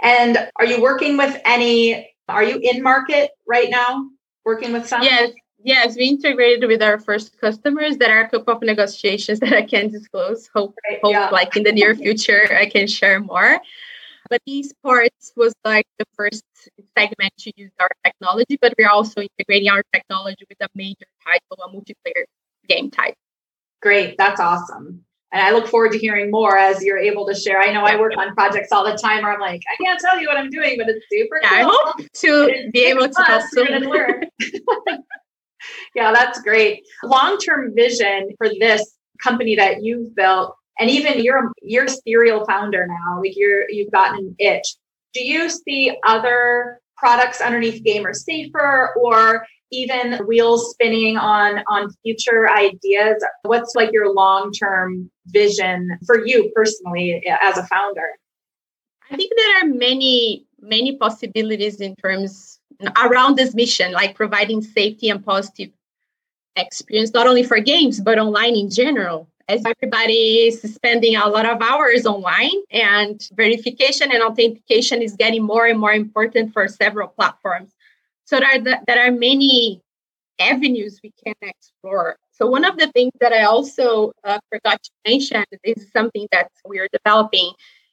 And 0.02 0.48
are 0.56 0.66
you 0.66 0.82
working 0.82 1.16
with 1.16 1.40
any, 1.44 2.10
are 2.28 2.42
you 2.42 2.58
in 2.62 2.82
market 2.82 3.30
right 3.46 3.70
now? 3.70 4.06
Working 4.44 4.72
with 4.72 4.86
some? 4.86 5.02
Yes. 5.02 5.30
Yes, 5.64 5.96
we 5.96 6.08
integrated 6.08 6.68
with 6.68 6.82
our 6.82 6.98
first 6.98 7.40
customers. 7.40 7.96
There 7.96 8.14
are 8.14 8.24
a 8.24 8.28
couple 8.28 8.52
of 8.52 8.62
negotiations 8.62 9.40
that 9.40 9.54
I 9.54 9.62
can 9.62 9.88
disclose. 9.88 10.50
Hope, 10.54 10.74
hope 11.02 11.12
yeah. 11.12 11.30
like 11.30 11.56
in 11.56 11.62
the 11.62 11.72
near 11.72 11.94
future, 12.04 12.46
I 12.54 12.66
can 12.66 12.86
share 12.86 13.18
more. 13.18 13.58
But 14.28 14.42
esports 14.46 15.32
was 15.36 15.54
like 15.64 15.86
the 15.98 16.04
first 16.12 16.44
segment 16.96 17.32
to 17.38 17.52
use 17.56 17.70
our 17.80 17.88
technology, 18.04 18.58
but 18.60 18.74
we're 18.78 18.90
also 18.90 19.22
integrating 19.22 19.70
our 19.70 19.82
technology 19.90 20.44
with 20.50 20.58
a 20.60 20.68
major 20.74 21.06
title, 21.24 21.64
a 21.64 21.68
multiplayer 21.74 22.24
game 22.68 22.90
type. 22.90 23.14
Great. 23.80 24.16
That's 24.18 24.40
awesome. 24.40 25.02
And 25.32 25.42
I 25.42 25.50
look 25.50 25.66
forward 25.66 25.92
to 25.92 25.98
hearing 25.98 26.30
more 26.30 26.58
as 26.58 26.82
you're 26.82 26.98
able 26.98 27.26
to 27.26 27.34
share. 27.34 27.60
I 27.60 27.72
know 27.72 27.84
I 27.84 27.98
work 27.98 28.12
on 28.18 28.34
projects 28.34 28.70
all 28.70 28.84
the 28.84 28.96
time 28.98 29.22
where 29.22 29.32
I'm 29.32 29.40
like, 29.40 29.62
I 29.72 29.82
can't 29.82 29.98
tell 29.98 30.20
you 30.20 30.28
what 30.28 30.36
I'm 30.36 30.50
doing, 30.50 30.76
but 30.76 30.88
it's 30.90 31.06
super 31.10 31.40
yeah, 31.42 31.64
cool. 31.64 31.70
I 31.70 31.92
hope 31.96 32.12
to 32.12 32.70
be 32.70 32.84
able 32.84 33.08
to 33.08 33.22
help 33.22 33.42
soon. 33.50 33.90
yeah, 35.94 36.12
that's 36.12 36.40
great. 36.42 36.84
Long-term 37.02 37.74
vision 37.74 38.30
for 38.38 38.48
this 38.60 38.94
company 39.22 39.56
that 39.56 39.82
you've 39.82 40.14
built, 40.14 40.56
and 40.78 40.90
even 40.90 41.22
you're 41.22 41.52
you're 41.62 41.84
a 41.84 41.88
serial 41.88 42.44
founder 42.44 42.86
now, 42.86 43.20
like 43.20 43.36
you're 43.36 43.68
you've 43.70 43.92
gotten 43.92 44.18
an 44.18 44.36
itch. 44.38 44.76
Do 45.12 45.24
you 45.24 45.48
see 45.48 45.96
other 46.04 46.80
products 46.96 47.40
underneath 47.40 47.82
Gamer 47.84 48.14
Safer 48.14 48.94
or 48.96 49.46
even 49.74 50.24
wheels 50.26 50.70
spinning 50.70 51.16
on 51.16 51.62
on 51.68 51.90
future 52.02 52.48
ideas 52.48 53.24
what's 53.42 53.74
like 53.74 53.90
your 53.92 54.12
long-term 54.12 55.10
vision 55.26 55.98
for 56.06 56.24
you 56.24 56.50
personally 56.54 57.22
as 57.42 57.58
a 57.58 57.66
founder 57.66 58.08
i 59.10 59.16
think 59.16 59.32
there 59.36 59.62
are 59.62 59.66
many 59.66 60.46
many 60.60 60.96
possibilities 60.96 61.80
in 61.80 61.96
terms 61.96 62.53
around 63.02 63.36
this 63.36 63.54
mission 63.54 63.92
like 63.92 64.14
providing 64.14 64.62
safety 64.62 65.08
and 65.10 65.24
positive 65.24 65.70
experience 66.56 67.12
not 67.12 67.26
only 67.26 67.42
for 67.42 67.58
games 67.60 68.00
but 68.00 68.18
online 68.18 68.54
in 68.54 68.70
general 68.70 69.28
as 69.48 69.62
everybody 69.66 70.46
is 70.46 70.62
spending 70.74 71.16
a 71.16 71.28
lot 71.28 71.44
of 71.44 71.60
hours 71.60 72.06
online 72.06 72.62
and 72.70 73.28
verification 73.34 74.10
and 74.10 74.22
authentication 74.22 75.02
is 75.02 75.14
getting 75.16 75.42
more 75.42 75.66
and 75.66 75.78
more 75.78 75.92
important 75.92 76.52
for 76.52 76.66
several 76.68 77.08
platforms 77.08 77.72
so 78.24 78.38
there 78.38 78.48
are, 78.48 78.58
the, 78.58 78.80
there 78.86 79.06
are 79.06 79.10
many 79.10 79.82
avenues 80.38 81.00
we 81.02 81.12
can 81.24 81.34
explore. 81.42 82.16
So 82.32 82.46
one 82.46 82.64
of 82.64 82.78
the 82.78 82.88
things 82.88 83.12
that 83.20 83.32
I 83.32 83.44
also 83.44 84.12
uh, 84.24 84.38
forgot 84.50 84.82
to 84.82 84.90
mention 85.06 85.44
is 85.62 85.90
something 85.92 86.26
that 86.32 86.50
we 86.66 86.78
are 86.78 86.88
developing 86.92 87.52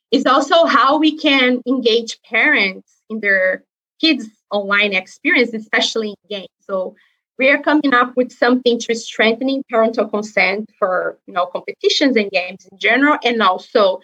is 0.10 0.25
also 0.25 0.65
how 0.65 0.98
we 0.98 1.17
can 1.17 1.62
engage 1.67 2.21
parents 2.24 3.01
in 3.10 3.19
their 3.19 3.63
kids' 4.01 4.27
online 4.50 4.93
experience, 4.93 5.53
especially 5.53 6.10
in 6.10 6.15
games. 6.29 6.50
So 6.62 6.96
we 7.38 7.50
are 7.50 7.62
coming 7.62 7.93
up 7.93 8.17
with 8.17 8.31
something 8.31 8.79
to 8.79 8.96
strengthening 8.96 9.63
parental 9.70 10.08
consent 10.08 10.70
for 10.77 11.17
you 11.27 11.34
know 11.34 11.46
competitions 11.46 12.17
and 12.17 12.29
games 12.31 12.67
in 12.72 12.77
general, 12.77 13.17
and 13.24 13.41
also 13.41 14.01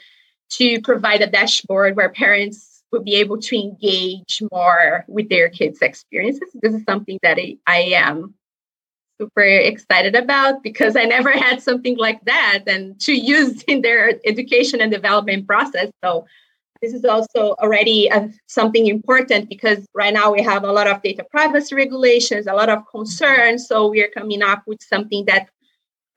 to 0.52 0.80
provide 0.82 1.22
a 1.22 1.28
dashboard 1.28 1.96
where 1.96 2.10
parents 2.10 2.84
will 2.92 3.04
be 3.04 3.16
able 3.16 3.38
to 3.38 3.60
engage 3.60 4.42
more 4.52 5.04
with 5.08 5.30
their 5.30 5.50
kids' 5.50 5.82
experiences. 5.82 6.50
This 6.62 6.74
is 6.74 6.84
something 6.84 7.20
that 7.22 7.38
I, 7.38 7.58
I 7.68 7.80
am 7.96 8.34
super 9.20 9.42
excited 9.42 10.16
about 10.16 10.64
because 10.64 10.96
I 10.96 11.04
never 11.04 11.32
had 11.32 11.62
something 11.62 11.98
like 11.98 12.24
that 12.26 12.64
and 12.68 13.00
to 13.02 13.14
use 13.14 13.64
in 13.64 13.82
their 13.82 14.20
education 14.26 14.80
and 14.80 14.92
development 14.92 15.48
process. 15.48 15.90
So 16.04 16.26
this 16.82 16.94
is 16.94 17.06
also 17.06 17.56
already 17.60 18.10
uh, 18.10 18.28
something 18.48 18.88
important 18.88 19.50
because 19.50 19.86
right 19.94 20.14
now 20.14 20.32
we 20.32 20.42
have 20.42 20.64
a 20.64 20.72
lot 20.72 20.88
of 20.88 21.02
data 21.02 21.26
privacy 21.30 21.76
regulations, 21.76 22.48
a 22.48 22.54
lot 22.54 22.70
of 22.70 22.84
concerns. 22.90 23.68
So 23.68 23.88
we 23.88 24.02
are 24.04 24.10
coming 24.10 24.42
up 24.42 24.64
with 24.68 24.82
something 24.82 25.26
that 25.26 25.50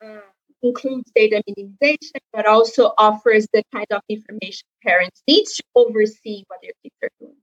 uh, 0.05 0.21
includes 0.62 1.11
data 1.14 1.43
minimization, 1.49 2.21
but 2.33 2.47
also 2.47 2.93
offers 2.99 3.47
the 3.52 3.62
kind 3.73 3.87
of 3.90 4.02
information 4.09 4.67
parents 4.83 5.23
need 5.26 5.45
to 5.45 5.62
oversee 5.75 6.45
what 6.49 6.61
their 6.62 6.73
kids 6.83 6.95
are 7.02 7.11
doing. 7.21 7.37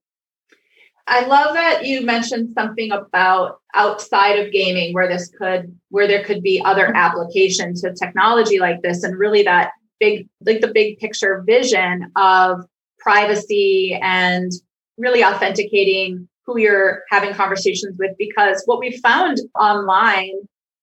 I 1.10 1.26
love 1.26 1.54
that 1.54 1.86
you 1.86 2.02
mentioned 2.06 2.54
something 2.54 2.92
about 2.92 3.62
outside 3.74 4.40
of 4.40 4.52
gaming 4.52 4.94
where 4.94 5.08
this 5.08 5.30
could 5.30 5.74
where 5.90 6.06
there 6.06 6.24
could 6.24 6.44
be 6.44 6.62
other 6.66 6.94
applications 6.96 7.82
to 7.82 7.94
technology 7.94 8.60
like 8.60 8.82
this 8.82 9.04
and 9.04 9.18
really 9.18 9.44
that 9.44 9.72
big 10.02 10.28
like 10.46 10.60
the 10.60 10.68
big 10.68 11.00
picture 11.00 11.44
vision 11.48 12.12
of 12.18 12.66
privacy 13.08 13.98
and 14.02 14.52
really 14.98 15.24
authenticating 15.24 16.28
who 16.46 16.60
you're 16.60 17.04
having 17.10 17.34
conversations 17.34 17.96
with 17.98 18.12
because 18.18 18.62
what 18.66 18.80
we 18.80 18.98
found 18.98 19.38
online 19.56 20.34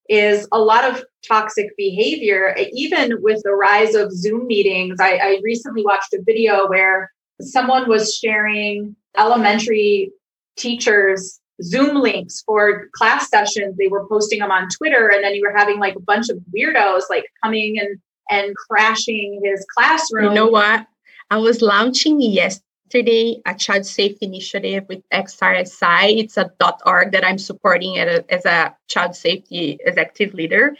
is 0.09 0.47
a 0.51 0.59
lot 0.59 0.83
of 0.85 1.03
toxic 1.27 1.67
behavior 1.77 2.55
even 2.73 3.21
with 3.21 3.43
the 3.43 3.51
rise 3.51 3.93
of 3.93 4.11
zoom 4.11 4.47
meetings 4.47 4.97
I, 4.99 5.17
I 5.17 5.39
recently 5.43 5.83
watched 5.83 6.13
a 6.13 6.21
video 6.25 6.67
where 6.67 7.11
someone 7.41 7.87
was 7.87 8.15
sharing 8.15 8.95
elementary 9.15 10.11
teachers 10.57 11.39
Zoom 11.63 12.01
links 12.01 12.43
for 12.45 12.89
class 12.97 13.29
sessions. 13.29 13.77
They 13.77 13.87
were 13.87 14.05
posting 14.09 14.39
them 14.39 14.51
on 14.51 14.67
Twitter, 14.67 15.07
and 15.07 15.23
then 15.23 15.35
you 15.35 15.41
were 15.41 15.57
having 15.57 15.79
like 15.79 15.95
a 15.95 16.01
bunch 16.01 16.27
of 16.27 16.37
weirdos 16.53 17.03
like 17.09 17.23
coming 17.41 17.79
and 17.79 17.97
and 18.29 18.53
crashing 18.57 19.39
his 19.41 19.65
classroom. 19.73 20.25
You 20.25 20.33
know 20.33 20.47
what? 20.47 20.85
I 21.31 21.37
was 21.37 21.61
launching 21.61 22.21
yesterday 22.21 23.41
a 23.45 23.55
child 23.55 23.85
safe 23.85 24.17
initiative 24.21 24.85
with 24.87 25.01
XRSI. 25.11 26.19
It's 26.19 26.37
a 26.37 26.51
.org 26.85 27.11
that 27.13 27.25
I'm 27.25 27.39
supporting 27.39 27.97
as 27.97 28.45
a 28.45 28.75
child 28.87 29.15
safety 29.15 29.79
executive 29.83 30.35
leader. 30.35 30.75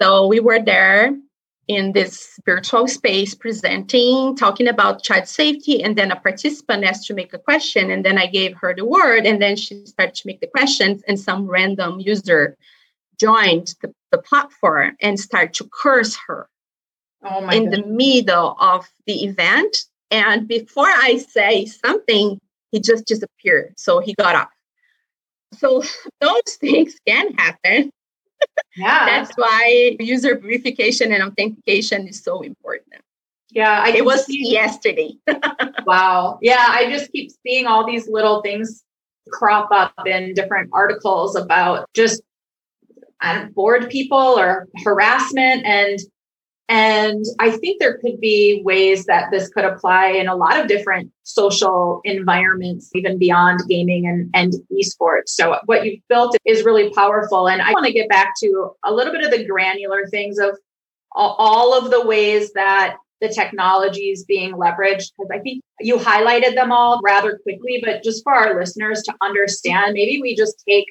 So 0.00 0.26
we 0.26 0.40
were 0.40 0.60
there 0.60 1.14
in 1.66 1.92
this 1.92 2.38
virtual 2.46 2.88
space 2.88 3.34
presenting, 3.34 4.34
talking 4.36 4.68
about 4.68 5.02
child 5.02 5.28
safety, 5.28 5.82
and 5.82 5.96
then 5.96 6.10
a 6.10 6.16
participant 6.16 6.84
asked 6.84 7.06
to 7.08 7.14
make 7.14 7.34
a 7.34 7.38
question, 7.38 7.90
and 7.90 8.02
then 8.04 8.16
I 8.16 8.26
gave 8.26 8.56
her 8.56 8.74
the 8.74 8.86
word, 8.86 9.26
and 9.26 9.40
then 9.40 9.54
she 9.54 9.84
started 9.84 10.14
to 10.14 10.26
make 10.26 10.40
the 10.40 10.46
questions, 10.46 11.02
and 11.06 11.20
some 11.20 11.46
random 11.46 12.00
user 12.00 12.56
joined 13.20 13.74
the, 13.82 13.92
the 14.12 14.18
platform 14.18 14.96
and 15.02 15.20
started 15.20 15.52
to 15.54 15.68
curse 15.70 16.16
her 16.26 16.48
oh 17.30 17.48
in 17.48 17.64
goodness. 17.70 17.80
the 17.80 17.86
middle 17.86 18.56
of 18.60 18.88
the 19.06 19.24
event. 19.24 19.76
And 20.10 20.48
before 20.48 20.86
I 20.86 21.18
say 21.18 21.66
something, 21.66 22.40
he 22.72 22.80
just 22.80 23.06
disappeared. 23.06 23.74
So 23.76 24.00
he 24.00 24.14
got 24.14 24.34
up. 24.34 24.50
So 25.54 25.82
those 26.20 26.56
things 26.60 26.96
can 27.06 27.34
happen 27.34 27.90
yeah. 28.76 29.06
That's 29.06 29.36
why 29.36 29.96
user 29.98 30.38
verification 30.38 31.12
and 31.12 31.22
authentication 31.22 32.06
is 32.08 32.22
so 32.22 32.42
important. 32.42 33.02
Yeah, 33.50 33.82
I 33.82 33.90
it 33.90 34.04
was 34.04 34.26
see- 34.26 34.52
yesterday. 34.52 35.16
wow. 35.86 36.38
Yeah, 36.42 36.64
I 36.68 36.90
just 36.90 37.10
keep 37.12 37.30
seeing 37.44 37.66
all 37.66 37.86
these 37.86 38.08
little 38.08 38.42
things 38.42 38.84
crop 39.32 39.70
up 39.72 39.92
in 40.06 40.34
different 40.34 40.70
articles 40.72 41.36
about 41.36 41.88
just 41.94 42.22
um, 43.20 43.50
bored 43.52 43.90
people 43.90 44.16
or 44.16 44.68
harassment 44.84 45.64
and 45.64 45.98
and 46.68 47.24
I 47.38 47.50
think 47.50 47.80
there 47.80 47.96
could 47.96 48.20
be 48.20 48.60
ways 48.62 49.06
that 49.06 49.30
this 49.30 49.48
could 49.48 49.64
apply 49.64 50.08
in 50.08 50.28
a 50.28 50.36
lot 50.36 50.60
of 50.60 50.68
different 50.68 51.10
social 51.22 52.02
environments, 52.04 52.90
even 52.94 53.18
beyond 53.18 53.60
gaming 53.68 54.06
and, 54.06 54.30
and 54.34 54.52
esports. 54.70 55.28
So, 55.28 55.58
what 55.64 55.86
you've 55.86 56.06
built 56.10 56.36
is 56.44 56.64
really 56.64 56.90
powerful. 56.90 57.48
And 57.48 57.62
I 57.62 57.72
want 57.72 57.86
to 57.86 57.92
get 57.92 58.10
back 58.10 58.34
to 58.42 58.72
a 58.84 58.92
little 58.92 59.14
bit 59.14 59.24
of 59.24 59.30
the 59.30 59.46
granular 59.46 60.06
things 60.08 60.38
of 60.38 60.58
all 61.14 61.76
of 61.76 61.90
the 61.90 62.06
ways 62.06 62.52
that 62.52 62.96
the 63.22 63.30
technology 63.30 64.10
is 64.10 64.24
being 64.24 64.52
leveraged. 64.52 65.10
Because 65.16 65.30
I 65.32 65.38
think 65.38 65.62
you 65.80 65.96
highlighted 65.96 66.54
them 66.54 66.70
all 66.70 67.00
rather 67.02 67.38
quickly, 67.38 67.82
but 67.82 68.02
just 68.02 68.22
for 68.22 68.34
our 68.34 68.58
listeners 68.60 69.02
to 69.04 69.14
understand, 69.22 69.94
maybe 69.94 70.20
we 70.20 70.36
just 70.36 70.62
take 70.68 70.84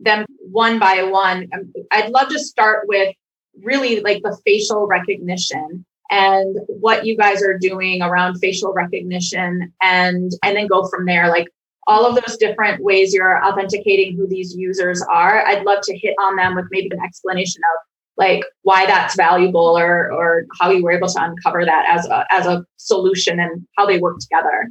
them 0.00 0.26
one 0.50 0.78
by 0.78 1.02
one. 1.02 1.48
Um, 1.54 1.72
I'd 1.90 2.10
love 2.10 2.28
to 2.28 2.38
start 2.38 2.86
with 2.88 3.14
really 3.62 4.00
like 4.00 4.22
the 4.22 4.36
facial 4.44 4.86
recognition 4.86 5.84
and 6.10 6.56
what 6.68 7.06
you 7.06 7.16
guys 7.16 7.42
are 7.42 7.58
doing 7.58 8.02
around 8.02 8.38
facial 8.38 8.72
recognition 8.72 9.72
and 9.82 10.32
and 10.42 10.56
then 10.56 10.66
go 10.66 10.86
from 10.88 11.06
there. 11.06 11.28
Like 11.28 11.48
all 11.86 12.06
of 12.06 12.14
those 12.14 12.36
different 12.36 12.82
ways 12.82 13.12
you're 13.12 13.44
authenticating 13.44 14.16
who 14.16 14.26
these 14.26 14.54
users 14.56 15.02
are 15.10 15.46
i'd 15.46 15.64
love 15.64 15.80
to 15.82 15.96
hit 15.98 16.14
on 16.20 16.36
them 16.36 16.54
with 16.54 16.66
maybe 16.70 16.88
an 16.92 17.02
explanation 17.04 17.60
of 17.74 17.86
like 18.16 18.44
why 18.62 18.86
that's 18.86 19.16
valuable 19.16 19.76
or 19.76 20.12
or 20.12 20.44
how 20.60 20.70
you 20.70 20.82
were 20.82 20.92
able 20.92 21.08
to 21.08 21.22
uncover 21.22 21.64
that 21.64 21.84
as 21.88 22.06
a 22.06 22.26
as 22.30 22.46
a 22.46 22.64
solution 22.76 23.40
and 23.40 23.66
how 23.76 23.86
they 23.86 23.98
work 23.98 24.18
together 24.18 24.70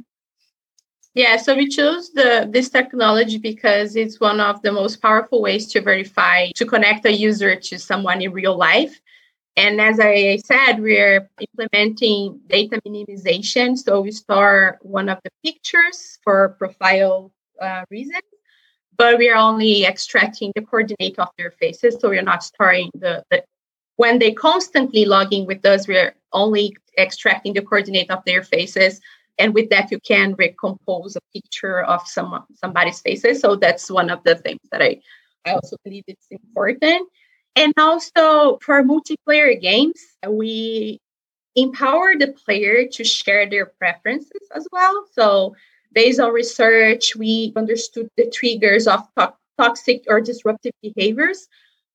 yeah, 1.14 1.36
so 1.36 1.54
we 1.54 1.68
chose 1.68 2.10
the 2.12 2.48
this 2.50 2.68
technology 2.68 3.38
because 3.38 3.94
it's 3.94 4.18
one 4.18 4.40
of 4.40 4.60
the 4.62 4.72
most 4.72 5.00
powerful 5.00 5.40
ways 5.40 5.68
to 5.68 5.80
verify 5.80 6.50
to 6.56 6.66
connect 6.66 7.06
a 7.06 7.12
user 7.12 7.54
to 7.54 7.78
someone 7.78 8.20
in 8.20 8.32
real 8.32 8.56
life. 8.56 9.00
And 9.56 9.80
as 9.80 10.00
I 10.00 10.38
said, 10.44 10.80
we're 10.80 11.30
implementing 11.38 12.40
data 12.48 12.80
minimization. 12.84 13.78
So 13.78 14.00
we 14.00 14.10
store 14.10 14.78
one 14.82 15.08
of 15.08 15.20
the 15.22 15.30
pictures 15.44 16.18
for 16.24 16.56
profile 16.58 17.30
uh, 17.62 17.84
reasons, 17.88 18.26
but 18.96 19.16
we 19.16 19.30
are 19.30 19.36
only 19.36 19.84
extracting 19.84 20.50
the 20.56 20.62
coordinate 20.62 21.20
of 21.20 21.28
their 21.38 21.52
faces. 21.52 21.96
So 22.00 22.08
we're 22.08 22.22
not 22.22 22.42
storing 22.42 22.90
the, 22.94 23.22
the 23.30 23.44
when 23.94 24.18
they 24.18 24.32
constantly 24.32 25.04
logging 25.04 25.46
with 25.46 25.64
us, 25.64 25.86
we're 25.86 26.16
only 26.32 26.76
extracting 26.98 27.52
the 27.52 27.62
coordinate 27.62 28.10
of 28.10 28.24
their 28.24 28.42
faces 28.42 29.00
and 29.38 29.54
with 29.54 29.70
that 29.70 29.90
you 29.90 29.98
can 30.00 30.34
recompose 30.34 31.16
a 31.16 31.20
picture 31.32 31.82
of 31.82 32.06
some 32.06 32.44
somebody's 32.54 33.00
faces. 33.00 33.40
So 33.40 33.56
that's 33.56 33.90
one 33.90 34.10
of 34.10 34.22
the 34.24 34.36
things 34.36 34.60
that 34.70 34.82
i 34.82 35.00
i 35.46 35.52
also 35.52 35.76
believe 35.84 36.04
it's 36.06 36.26
important. 36.30 37.08
And 37.56 37.72
also 37.78 38.58
for 38.62 38.82
multiplayer 38.82 39.60
games 39.60 40.00
we 40.28 41.00
empower 41.56 42.14
the 42.18 42.28
player 42.28 42.86
to 42.88 43.04
share 43.04 43.48
their 43.48 43.66
preferences 43.66 44.48
as 44.54 44.66
well. 44.72 45.06
So 45.12 45.54
based 45.92 46.20
on 46.20 46.32
research 46.32 47.14
we 47.16 47.52
understood 47.56 48.08
the 48.16 48.30
triggers 48.30 48.86
of 48.86 49.00
to- 49.18 49.34
toxic 49.58 50.04
or 50.08 50.20
disruptive 50.20 50.72
behaviors. 50.82 51.48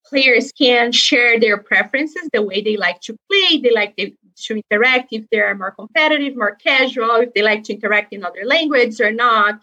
Players 0.06 0.52
can 0.54 0.92
share 0.92 1.40
their 1.40 1.58
preferences, 1.58 2.30
the 2.34 2.42
way 2.42 2.62
they 2.62 2.78
like 2.78 3.00
to 3.02 3.16
play, 3.30 3.60
they 3.62 3.72
like 3.72 3.96
to 4.46 4.62
interact, 4.70 5.10
if 5.12 5.26
they're 5.32 5.56
more 5.56 5.72
competitive, 5.72 6.36
more 6.36 6.56
casual, 6.56 7.16
if 7.16 7.34
they 7.34 7.42
like 7.42 7.64
to 7.66 7.74
interact 7.74 8.14
in 8.14 8.24
other 8.24 8.46
languages 8.46 9.02
or 9.02 9.12
not, 9.12 9.60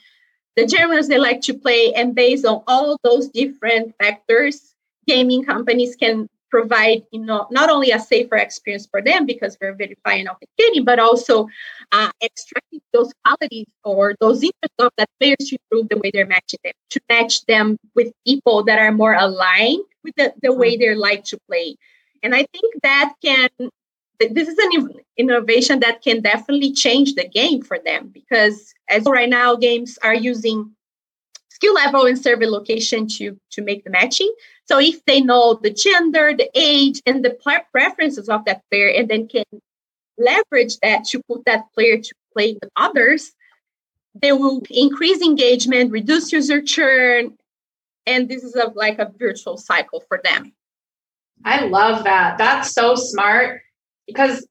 the 0.57 0.67
genres 0.67 1.09
they 1.09 1.19
like 1.19 1.43
to 1.43 1.55
play. 1.55 1.93
And 1.95 2.15
based 2.15 2.45
on 2.45 2.63
all 2.67 2.99
those 3.03 3.29
different 3.29 3.95
factors, 3.99 4.75
gaming 5.07 5.45
companies 5.45 5.97
can 5.97 6.29
provide 6.51 7.03
you 7.11 7.21
know 7.21 7.47
not 7.51 7.71
only 7.71 7.91
a 7.91 7.99
safer 7.99 8.37
experience 8.37 8.87
for 8.87 9.03
them 9.03 9.27
because 9.27 9.57
we're 9.61 9.75
verifying 9.75 10.29
authenticating 10.29 10.85
but 10.85 10.99
also 10.99 11.49
uh, 11.93 12.11
extracting 12.23 12.81
those 12.93 13.13
qualities 13.25 13.67
or 13.85 14.15
those 14.21 14.43
interests 14.43 14.79
of 14.79 14.91
that 14.97 15.09
players 15.19 15.37
to 15.41 15.57
improve 15.59 15.89
the 15.89 15.99
way 15.99 16.11
they're 16.13 16.27
matching 16.27 16.61
them 16.65 16.73
to 16.91 17.01
match 17.09 17.45
them 17.47 17.77
with 17.95 18.13
people 18.27 18.63
that 18.63 18.79
are 18.79 18.93
more 18.93 19.15
aligned 19.15 19.85
with 20.05 20.15
the, 20.17 20.33
the 20.43 20.53
way 20.53 20.77
they 20.77 20.95
like 20.95 21.25
to 21.25 21.39
play 21.49 21.77
and 22.23 22.35
i 22.35 22.47
think 22.53 22.75
that 22.83 23.13
can 23.23 23.49
this 24.19 24.49
is 24.49 24.59
an 24.59 24.91
innovation 25.17 25.81
that 25.81 26.03
can 26.03 26.21
definitely 26.21 26.73
change 26.73 27.15
the 27.15 27.29
game 27.29 27.63
for 27.63 27.79
them 27.79 28.09
because 28.09 28.75
as 28.89 29.05
right 29.07 29.29
now 29.29 29.57
games 29.57 29.99
are 30.03 30.15
using 30.15 30.71
skill 31.49 31.75
level 31.75 32.07
and 32.07 32.19
server 32.19 32.47
location 32.47 33.07
to 33.07 33.39
to 33.51 33.63
make 33.63 33.85
the 33.85 33.91
matching 33.91 34.33
so 34.67 34.81
if 34.81 35.05
they 35.05 35.21
know 35.21 35.55
the 35.55 35.71
gender, 35.71 36.35
the 36.37 36.51
age, 36.55 37.01
and 37.07 37.25
the 37.25 37.39
preferences 37.73 38.29
of 38.29 38.45
that 38.47 38.63
player, 38.71 38.89
and 38.89 39.09
then 39.09 39.29
can 39.29 39.45
leverage 40.19 40.79
that 40.81 41.05
to 41.07 41.23
put 41.29 41.45
that 41.47 41.73
player 41.73 41.99
to 41.99 42.15
play 42.33 42.55
with 42.55 42.71
others, 42.75 43.33
they 44.15 44.33
will 44.33 44.63
increase 44.71 45.23
engagement, 45.23 45.93
reduce 45.93 46.33
user 46.33 46.61
churn, 46.61 47.37
and 48.07 48.29
this 48.29 48.43
is 48.43 48.57
a, 48.57 48.73
like 48.75 48.99
a 48.99 49.13
virtual 49.17 49.57
cycle 49.57 50.03
for 50.09 50.21
them. 50.25 50.53
I 51.45 51.67
love 51.67 52.05
that. 52.05 52.39
That's 52.39 52.73
so 52.73 52.97
smart 52.97 53.61
because 54.07 54.47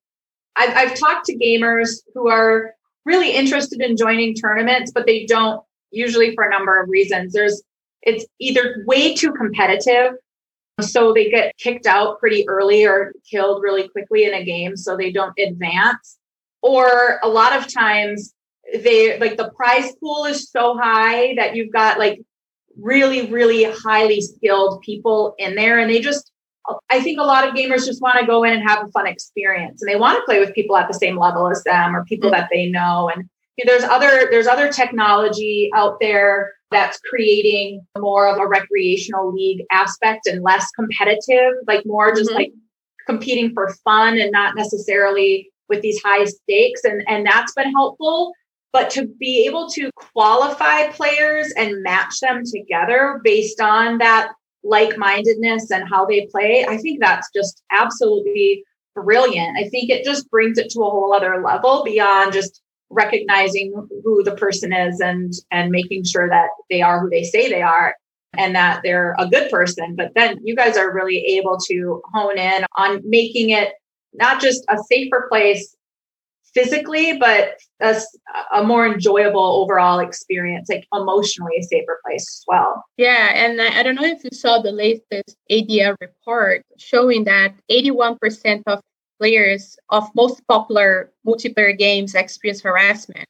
I've, 0.56 0.76
I've 0.76 1.00
talked 1.00 1.26
to 1.26 1.38
gamers 1.38 2.02
who 2.14 2.30
are 2.30 2.74
really 3.06 3.32
interested 3.32 3.82
in 3.82 3.98
joining 3.98 4.34
tournaments, 4.34 4.92
but 4.92 5.06
they 5.06 5.26
don't 5.26 5.62
usually 5.92 6.34
for 6.36 6.44
a 6.44 6.50
number 6.50 6.82
of 6.82 6.90
reasons. 6.90 7.34
There's 7.34 7.62
it's 8.02 8.26
either 8.40 8.84
way 8.86 9.16
too 9.16 9.32
competitive 9.34 10.14
so 10.82 11.14
they 11.14 11.30
get 11.30 11.56
kicked 11.58 11.86
out 11.86 12.20
pretty 12.20 12.48
early 12.48 12.86
or 12.86 13.14
killed 13.30 13.64
really 13.64 13.88
quickly 13.90 14.26
in 14.26 14.34
a 14.34 14.44
game 14.44 14.76
so 14.76 14.96
they 14.96 15.12
don't 15.12 15.34
advance 15.40 16.18
or 16.62 17.20
a 17.24 17.30
lot 17.30 17.56
of 17.56 17.72
times 17.72 18.34
they 18.74 19.18
like 19.20 19.38
the 19.38 19.52
prize 19.52 19.96
pool 19.96 20.26
is 20.26 20.50
so 20.50 20.78
high 20.78 21.34
that 21.36 21.56
you've 21.56 21.72
got 21.72 21.98
like 21.98 22.22
really 22.78 23.32
really 23.32 23.64
highly 23.64 24.20
skilled 24.20 24.82
people 24.82 25.34
in 25.38 25.56
there 25.56 25.80
and 25.80 25.90
they 25.90 26.02
just 26.02 26.32
i 26.90 27.00
think 27.02 27.20
a 27.20 27.24
lot 27.24 27.48
of 27.48 27.54
gamers 27.54 27.86
just 27.86 28.02
want 28.02 28.18
to 28.20 28.26
go 28.26 28.44
in 28.44 28.54
and 28.54 28.68
have 28.68 28.86
a 28.86 28.92
fun 28.92 29.08
experience 29.08 29.82
and 29.82 29.92
they 29.92 29.96
want 29.96 30.18
to 30.18 30.26
play 30.26 30.40
with 30.40 30.54
people 30.54 30.76
at 30.78 30.88
the 30.88 30.94
same 30.94 31.18
level 31.18 31.50
as 31.50 31.64
them 31.64 31.96
or 31.96 32.04
people 32.06 32.30
mm-hmm. 32.30 32.40
that 32.40 32.50
they 32.52 32.68
know 32.68 33.10
and 33.14 33.30
there's 33.66 33.84
other 33.84 34.28
there's 34.32 34.48
other 34.48 34.72
technology 34.72 35.70
out 35.74 35.98
there 36.02 36.52
that's 36.72 37.00
creating 37.10 37.86
more 37.98 38.28
of 38.28 38.40
a 38.40 38.48
recreational 38.48 39.34
league 39.34 39.64
aspect 39.72 40.28
and 40.28 40.44
less 40.44 40.70
competitive, 40.72 41.54
like 41.68 41.86
more 41.86 42.14
just 42.14 42.30
mm-hmm. 42.30 42.40
like 42.40 42.54
competing 43.06 43.54
for 43.54 43.74
fun 43.84 44.20
and 44.20 44.32
not 44.32 44.56
necessarily 44.56 45.50
with 45.70 45.82
these 45.82 46.02
high 46.04 46.26
stakes. 46.26 46.84
And, 46.84 47.04
and 47.08 47.26
that's 47.26 47.54
been 47.54 47.72
helpful. 47.72 48.34
But 48.74 48.90
to 48.92 49.08
be 49.08 49.46
able 49.48 49.70
to 49.70 49.90
qualify 49.96 50.90
players 50.90 51.54
and 51.56 51.82
match 51.82 52.20
them 52.20 52.44
together 52.46 53.22
based 53.24 53.62
on 53.62 54.00
that 54.00 54.32
like 54.66 54.98
mindedness 54.98 55.70
and 55.72 55.88
how 55.88 56.06
they 56.06 56.28
play, 56.32 56.66
I 56.68 56.78
think 56.78 57.00
that's 57.00 57.30
just 57.34 57.62
absolutely 57.72 58.64
brilliant. 58.96 59.58
I 59.58 59.70
think 59.70 59.90
it 59.90 60.04
just 60.04 60.30
brings 60.30 60.58
it 60.58 60.72
to 60.72 60.80
a 60.82 60.90
whole 60.90 61.14
other 61.14 61.42
level 61.44 61.84
beyond 61.84 62.34
just 62.34 62.62
recognizing 62.90 63.74
who 64.04 64.24
the 64.24 64.36
person 64.36 64.72
is 64.72 65.00
and 65.00 65.34
and 65.52 65.72
making 65.72 66.04
sure 66.04 66.30
that 66.30 66.50
they 66.70 66.82
are 66.82 67.00
who 67.00 67.10
they 67.10 67.24
say 67.24 67.50
they 67.50 67.62
are 67.62 67.96
and 68.38 68.56
that 68.56 68.82
they're 68.84 69.16
a 69.18 69.28
good 69.28 69.50
person 69.50 69.96
but 69.96 70.12
then 70.16 70.38
you 70.44 70.56
guys 70.56 70.78
are 70.78 70.94
really 70.94 71.18
able 71.18 71.58
to 71.58 72.02
hone 72.14 72.38
in 72.38 72.64
on 72.78 73.02
making 73.04 73.50
it 73.50 73.74
not 74.14 74.40
just 74.40 74.64
a 74.70 74.78
safer 74.88 75.26
place 75.30 75.76
physically 76.56 77.18
but 77.20 77.60
a, 77.82 77.96
a 78.56 78.64
more 78.64 78.88
enjoyable 78.88 79.62
overall 79.62 80.00
experience 80.00 80.70
like 80.70 80.88
emotionally 80.94 81.58
a 81.60 81.64
safer 81.64 82.00
place 82.04 82.24
as 82.24 82.44
well 82.48 82.84
yeah 82.98 83.32
and 83.36 83.62
I, 83.62 83.80
I 83.80 83.84
don't 83.84 83.96
know 83.96 84.06
if 84.06 84.24
you 84.24 84.32
saw 84.34 84.60
the 84.60 84.72
latest 84.72 85.36
ADL 85.52 85.96
report 86.02 86.64
showing 86.78 87.26
that 87.26 87.54
81% 87.70 88.64
of 88.66 88.82
players 89.20 89.78
of 89.90 90.10
most 90.16 90.46
popular 90.48 91.12
multiplayer 91.26 91.78
games 91.78 92.16
experience 92.16 92.62
harassment. 92.62 93.28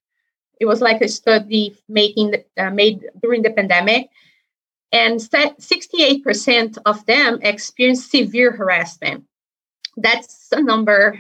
It 0.60 0.66
was 0.66 0.82
like 0.82 1.02
a 1.02 1.08
study 1.08 1.76
making 1.90 2.36
uh, 2.58 2.70
made 2.70 3.06
during 3.22 3.42
the 3.42 3.52
pandemic, 3.52 4.10
and 4.92 5.20
68% 5.20 6.78
of 6.86 7.06
them 7.06 7.40
experienced 7.42 8.10
severe 8.12 8.52
harassment. 8.52 9.26
That's 9.98 10.48
a 10.52 10.62
number, 10.62 11.20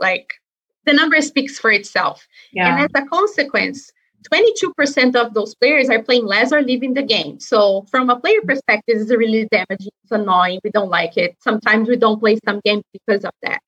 like 0.00 0.34
the 0.84 0.92
number 0.92 1.20
speaks 1.20 1.58
for 1.58 1.70
itself. 1.70 2.26
Yeah. 2.52 2.74
And 2.74 2.84
as 2.84 3.02
a 3.02 3.06
consequence, 3.06 3.92
22% 4.32 5.16
of 5.16 5.34
those 5.34 5.54
players 5.54 5.88
are 5.88 6.02
playing 6.02 6.26
less 6.26 6.52
or 6.52 6.62
leaving 6.62 6.94
the 6.94 7.02
game. 7.02 7.40
So, 7.40 7.86
from 7.90 8.10
a 8.10 8.20
player 8.20 8.40
perspective, 8.44 8.96
it's 9.00 9.10
really 9.10 9.48
damaging. 9.50 9.92
It's 10.02 10.12
annoying. 10.12 10.60
We 10.62 10.70
don't 10.70 10.90
like 10.90 11.16
it. 11.16 11.36
Sometimes 11.40 11.88
we 11.88 11.96
don't 11.96 12.20
play 12.20 12.38
some 12.44 12.60
games 12.64 12.84
because 12.92 13.24
of 13.24 13.32
that. 13.42 13.60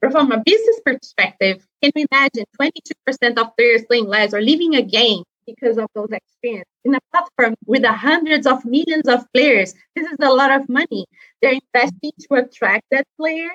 But 0.00 0.12
from 0.12 0.30
a 0.32 0.42
business 0.44 0.80
perspective, 0.84 1.66
can 1.82 1.92
you 1.94 2.06
imagine 2.10 2.44
22% 2.60 3.38
of 3.38 3.56
players 3.56 3.84
playing 3.84 4.06
less 4.06 4.32
or 4.32 4.40
leaving 4.40 4.76
a 4.76 4.82
game 4.82 5.24
because 5.46 5.76
of 5.76 5.88
those 5.94 6.10
experiences 6.12 6.72
in 6.84 6.94
a 6.94 7.00
platform 7.10 7.54
with 7.66 7.82
the 7.82 7.92
hundreds 7.92 8.46
of 8.46 8.64
millions 8.64 9.08
of 9.08 9.24
players? 9.34 9.74
This 9.96 10.06
is 10.06 10.16
a 10.22 10.32
lot 10.32 10.52
of 10.52 10.68
money. 10.68 11.06
They're 11.42 11.58
investing 11.74 12.12
to 12.20 12.34
attract 12.34 12.84
that 12.92 13.06
player, 13.18 13.50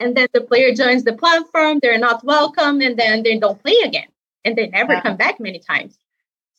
and 0.00 0.16
then 0.16 0.26
the 0.32 0.40
player 0.40 0.74
joins 0.74 1.04
the 1.04 1.12
platform, 1.12 1.78
they're 1.80 1.98
not 1.98 2.24
welcome, 2.24 2.80
and 2.80 2.98
then 2.98 3.22
they 3.22 3.38
don't 3.38 3.62
play 3.62 3.76
again, 3.84 4.08
and 4.44 4.56
they 4.56 4.66
never 4.68 4.94
yeah. 4.94 5.02
come 5.02 5.16
back 5.16 5.38
many 5.38 5.58
times. 5.58 5.98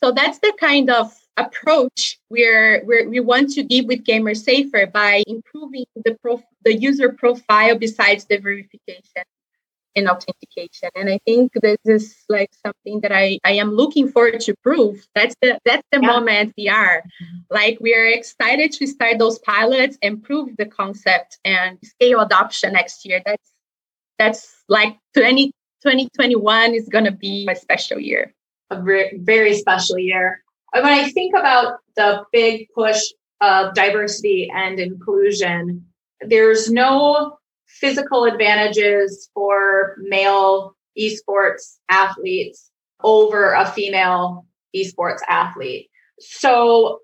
So 0.03 0.11
that's 0.11 0.39
the 0.39 0.53
kind 0.59 0.89
of 0.89 1.13
approach 1.37 2.19
where, 2.29 2.81
where 2.83 3.09
we 3.09 3.19
want 3.19 3.51
to 3.51 3.63
give 3.63 3.85
with 3.85 4.03
Gamer 4.03 4.35
Safer 4.35 4.87
by 4.87 5.23
improving 5.27 5.85
the 5.95 6.15
prof- 6.21 6.43
the 6.63 6.75
user 6.75 7.09
profile 7.11 7.77
besides 7.77 8.25
the 8.25 8.37
verification 8.37 9.23
and 9.95 10.07
authentication. 10.07 10.89
And 10.95 11.09
I 11.09 11.19
think 11.25 11.51
this 11.61 11.77
is 11.85 12.15
like 12.29 12.49
something 12.65 13.01
that 13.01 13.11
I, 13.11 13.39
I 13.43 13.53
am 13.53 13.71
looking 13.71 14.09
forward 14.09 14.39
to 14.41 14.55
prove. 14.63 15.07
That's 15.15 15.35
the 15.41 15.59
that's 15.65 15.87
the 15.91 15.99
yeah. 16.01 16.07
moment 16.07 16.53
we 16.57 16.69
are. 16.69 17.03
Mm-hmm. 17.03 17.37
Like 17.49 17.77
we 17.81 17.95
are 17.95 18.05
excited 18.05 18.71
to 18.73 18.87
start 18.87 19.19
those 19.19 19.39
pilots 19.39 19.97
and 20.01 20.23
prove 20.23 20.55
the 20.57 20.65
concept 20.65 21.37
and 21.43 21.77
scale 21.83 22.19
adoption 22.21 22.73
next 22.73 23.05
year. 23.05 23.21
That's 23.25 23.51
that's 24.17 24.63
like 24.69 24.97
20, 25.15 25.47
2021 25.81 26.75
is 26.75 26.87
gonna 26.89 27.11
be 27.11 27.47
a 27.49 27.55
special 27.55 27.99
year. 27.99 28.33
A 28.69 28.81
very, 28.81 29.17
very 29.17 29.55
special 29.55 29.97
year 29.97 30.41
when 30.73 30.85
I 30.85 31.09
think 31.09 31.35
about 31.35 31.79
the 31.95 32.23
big 32.31 32.69
push 32.73 33.01
of 33.41 33.73
diversity 33.73 34.49
and 34.53 34.79
inclusion, 34.79 35.85
there's 36.21 36.71
no 36.71 37.37
physical 37.79 38.25
advantages 38.25 39.29
for 39.33 39.95
male 39.99 40.75
esports 40.99 41.77
athletes 41.89 42.69
over 43.03 43.53
a 43.53 43.65
female 43.65 44.45
esports 44.75 45.19
athlete. 45.27 45.89
So 46.19 46.99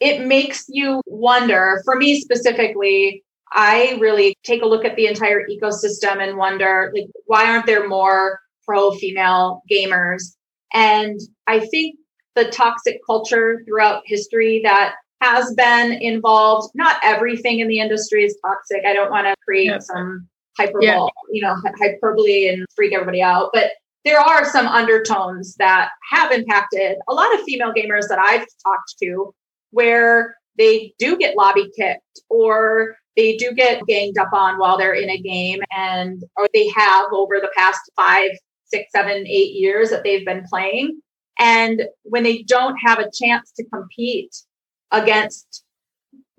it 0.00 0.26
makes 0.26 0.64
you 0.68 1.02
wonder, 1.06 1.80
for 1.84 1.96
me 1.96 2.20
specifically, 2.20 3.24
I 3.52 3.96
really 4.00 4.36
take 4.42 4.62
a 4.62 4.66
look 4.66 4.84
at 4.84 4.96
the 4.96 5.06
entire 5.06 5.46
ecosystem 5.46 6.26
and 6.26 6.36
wonder 6.36 6.92
like 6.94 7.06
why 7.26 7.46
aren't 7.46 7.66
there 7.66 7.88
more 7.88 8.40
pro 8.64 8.92
female 8.92 9.62
gamers? 9.70 10.34
And 10.72 11.20
I 11.46 11.60
think 11.60 11.96
the 12.34 12.46
toxic 12.46 12.98
culture 13.06 13.62
throughout 13.64 14.02
history 14.06 14.60
that 14.64 14.96
has 15.24 15.54
been 15.54 15.92
involved. 15.92 16.70
Not 16.74 16.96
everything 17.02 17.60
in 17.60 17.68
the 17.68 17.78
industry 17.78 18.24
is 18.24 18.36
toxic. 18.44 18.82
I 18.86 18.92
don't 18.92 19.10
want 19.10 19.26
to 19.26 19.34
create 19.44 19.82
some 19.82 20.28
hyperbole, 20.58 20.86
yeah. 20.86 21.06
you 21.32 21.42
know, 21.42 21.56
hyperbole 21.78 22.48
and 22.48 22.66
freak 22.76 22.92
everybody 22.92 23.22
out, 23.22 23.50
but 23.52 23.72
there 24.04 24.20
are 24.20 24.44
some 24.44 24.66
undertones 24.66 25.54
that 25.56 25.90
have 26.10 26.30
impacted 26.30 26.98
a 27.08 27.14
lot 27.14 27.32
of 27.34 27.42
female 27.44 27.72
gamers 27.72 28.06
that 28.08 28.18
I've 28.18 28.46
talked 28.62 28.94
to 29.02 29.34
where 29.70 30.36
they 30.58 30.94
do 30.98 31.16
get 31.16 31.36
lobby 31.36 31.70
kicked 31.76 32.20
or 32.28 32.96
they 33.16 33.36
do 33.36 33.52
get 33.52 33.86
ganged 33.86 34.18
up 34.18 34.32
on 34.32 34.58
while 34.58 34.76
they're 34.76 34.94
in 34.94 35.08
a 35.08 35.20
game 35.20 35.60
and 35.74 36.22
or 36.36 36.46
they 36.52 36.68
have 36.68 37.06
over 37.12 37.40
the 37.40 37.50
past 37.56 37.80
five 37.96 38.30
six 38.66 38.92
seven 38.94 39.26
eight 39.26 39.54
years 39.54 39.90
that 39.90 40.04
they've 40.04 40.26
been 40.26 40.44
playing 40.48 41.00
and 41.38 41.82
when 42.02 42.22
they 42.22 42.42
don't 42.42 42.76
have 42.76 42.98
a 42.98 43.10
chance 43.12 43.52
to 43.52 43.64
compete 43.64 44.34
against 44.94 45.64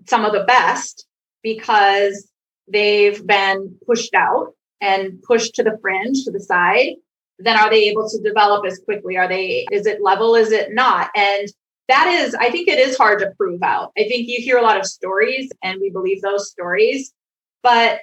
some 0.08 0.26
of 0.26 0.34
the 0.34 0.44
best 0.46 1.06
because 1.44 2.30
they've 2.68 3.26
been 3.26 3.76
pushed 3.86 4.13
out 4.15 4.54
and 4.82 5.22
pushed 5.24 5.56
to 5.56 5.63
the 5.63 5.78
fringe, 5.82 6.24
to 6.24 6.32
the 6.32 6.39
side, 6.39 6.94
then 7.39 7.58
are 7.58 7.70
they 7.70 7.89
able 7.89 8.10
to 8.10 8.22
develop 8.22 8.65
as 8.65 8.80
quickly? 8.80 9.18
Are 9.18 9.28
they, 9.28 9.68
is 9.72 9.86
it 9.86 10.02
level? 10.02 10.36
Is 10.36 10.52
it 10.52 10.74
not? 10.74 11.10
And 11.15 11.48
that 11.88 12.08
is, 12.08 12.34
I 12.36 12.50
think 12.50 12.68
it 12.68 12.80
is 12.80 12.98
hard 12.98 13.20
to 13.20 13.32
prove 13.38 13.62
out. 13.62 13.91
I 13.98 14.04
think 14.04 14.28
you 14.28 14.41
hear 14.41 14.58
a 14.58 14.63
lot 14.63 14.80
of 14.80 14.86
stories 14.86 15.52
and 15.62 15.80
we 15.80 15.89
believe 15.91 16.22
those 16.22 16.50
stories, 16.50 17.13
but 17.62 18.00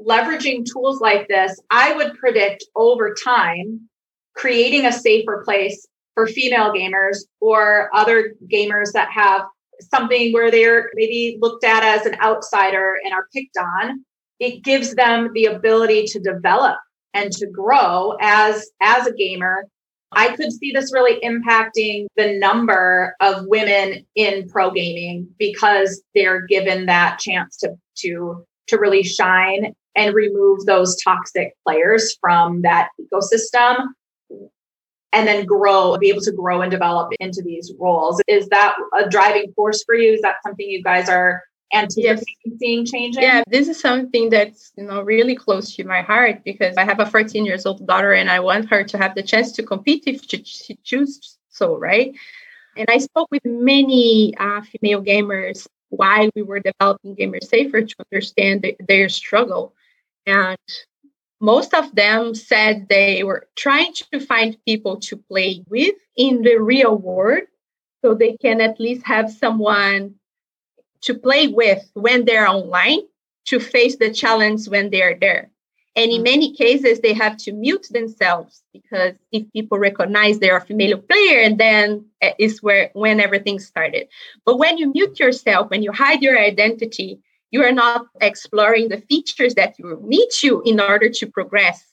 leveraging 0.00 0.64
tools 0.64 1.00
like 1.00 1.28
this, 1.28 1.60
I 1.70 1.94
would 1.94 2.14
predict 2.14 2.64
over 2.74 3.14
time 3.14 3.88
creating 4.34 4.86
a 4.86 4.92
safer 4.92 5.42
place 5.44 5.86
for 6.14 6.26
female 6.26 6.72
gamers 6.72 7.18
or 7.40 7.90
other 7.94 8.34
gamers 8.52 8.92
that 8.92 9.10
have 9.10 9.42
something 9.80 10.32
where 10.32 10.50
they're 10.50 10.90
maybe 10.94 11.38
looked 11.40 11.64
at 11.64 11.82
as 11.82 12.06
an 12.06 12.16
outsider 12.20 12.96
and 13.04 13.12
are 13.12 13.26
picked 13.32 13.56
on 13.56 14.04
it 14.42 14.64
gives 14.64 14.96
them 14.96 15.30
the 15.34 15.44
ability 15.44 16.04
to 16.04 16.18
develop 16.18 16.76
and 17.14 17.30
to 17.30 17.46
grow 17.46 18.16
as 18.20 18.68
as 18.80 19.06
a 19.06 19.12
gamer. 19.12 19.66
I 20.10 20.34
could 20.34 20.52
see 20.52 20.72
this 20.72 20.92
really 20.92 21.20
impacting 21.20 22.06
the 22.16 22.36
number 22.38 23.14
of 23.20 23.46
women 23.46 24.04
in 24.16 24.48
pro 24.48 24.72
gaming 24.72 25.28
because 25.38 26.02
they're 26.14 26.44
given 26.46 26.86
that 26.86 27.20
chance 27.20 27.56
to 27.58 27.76
to 27.98 28.44
to 28.66 28.78
really 28.78 29.04
shine 29.04 29.74
and 29.94 30.12
remove 30.12 30.66
those 30.66 31.00
toxic 31.00 31.54
players 31.64 32.16
from 32.20 32.62
that 32.62 32.88
ecosystem 33.00 33.86
and 35.12 35.28
then 35.28 35.44
grow, 35.44 35.96
be 35.98 36.08
able 36.08 36.22
to 36.22 36.32
grow 36.32 36.62
and 36.62 36.70
develop 36.70 37.12
into 37.20 37.42
these 37.42 37.72
roles. 37.78 38.20
Is 38.28 38.48
that 38.48 38.74
a 38.98 39.08
driving 39.08 39.52
force 39.54 39.84
for 39.84 39.94
you? 39.94 40.12
Is 40.12 40.22
that 40.22 40.36
something 40.42 40.68
you 40.68 40.82
guys 40.82 41.08
are 41.08 41.42
anticipating 41.74 42.26
yes. 42.44 42.58
seeing 42.58 42.86
changing? 42.86 43.22
Yeah, 43.22 43.42
this 43.46 43.68
is 43.68 43.80
something 43.80 44.30
that's 44.30 44.72
you 44.76 44.84
know 44.84 45.02
really 45.02 45.34
close 45.34 45.74
to 45.76 45.84
my 45.84 46.02
heart 46.02 46.44
because 46.44 46.76
I 46.76 46.84
have 46.84 47.00
a 47.00 47.06
14 47.06 47.44
years 47.44 47.66
old 47.66 47.86
daughter 47.86 48.12
and 48.12 48.30
I 48.30 48.40
want 48.40 48.70
her 48.70 48.84
to 48.84 48.98
have 48.98 49.14
the 49.14 49.22
chance 49.22 49.52
to 49.52 49.62
compete 49.62 50.04
if 50.06 50.22
she, 50.26 50.78
chooses 50.82 51.38
so, 51.50 51.76
right? 51.76 52.14
And 52.76 52.88
I 52.88 52.98
spoke 52.98 53.30
with 53.30 53.44
many 53.44 54.34
uh, 54.38 54.62
female 54.62 55.02
gamers 55.02 55.66
while 55.90 56.30
we 56.34 56.40
were 56.40 56.60
developing 56.60 57.14
Gamer 57.14 57.40
Safer 57.42 57.82
to 57.82 57.94
understand 58.10 58.62
the, 58.62 58.76
their 58.88 59.10
struggle. 59.10 59.74
And 60.26 60.58
most 61.42 61.74
of 61.74 61.94
them 61.96 62.34
said 62.34 62.88
they 62.88 63.24
were 63.24 63.48
trying 63.56 63.92
to 63.94 64.20
find 64.20 64.56
people 64.64 64.96
to 65.00 65.16
play 65.16 65.64
with 65.68 65.96
in 66.16 66.42
the 66.42 66.56
real 66.56 66.96
world 66.96 67.42
so 68.00 68.14
they 68.14 68.36
can 68.38 68.60
at 68.60 68.80
least 68.80 69.04
have 69.04 69.30
someone 69.30 70.14
to 71.02 71.14
play 71.14 71.48
with 71.48 71.90
when 71.94 72.24
they're 72.24 72.48
online 72.48 73.00
to 73.46 73.58
face 73.58 73.96
the 73.96 74.12
challenge 74.12 74.68
when 74.68 74.90
they're 74.90 75.18
there 75.18 75.50
And 75.96 76.10
in 76.10 76.20
mm. 76.20 76.24
many 76.24 76.54
cases, 76.54 77.00
they 77.00 77.12
have 77.12 77.36
to 77.38 77.52
mute 77.52 77.88
themselves 77.90 78.62
because 78.72 79.14
if 79.30 79.50
people 79.52 79.78
recognize 79.78 80.38
they 80.38 80.50
are 80.50 80.58
a 80.58 80.64
female 80.64 80.98
player, 80.98 81.40
and 81.40 81.58
then 81.58 82.06
is 82.38 82.62
where 82.62 82.90
when 82.94 83.20
everything 83.20 83.58
started. 83.58 84.08
But 84.46 84.58
when 84.58 84.78
you 84.78 84.92
mute 84.92 85.18
yourself, 85.20 85.70
when 85.70 85.82
you 85.82 85.92
hide 85.92 86.22
your 86.22 86.38
identity, 86.38 87.20
you 87.52 87.62
are 87.62 87.72
not 87.72 88.06
exploring 88.20 88.88
the 88.88 89.00
features 89.02 89.54
that 89.54 89.78
you 89.78 90.00
need 90.02 90.28
to 90.40 90.62
in 90.64 90.80
order 90.80 91.08
to 91.08 91.26
progress 91.26 91.92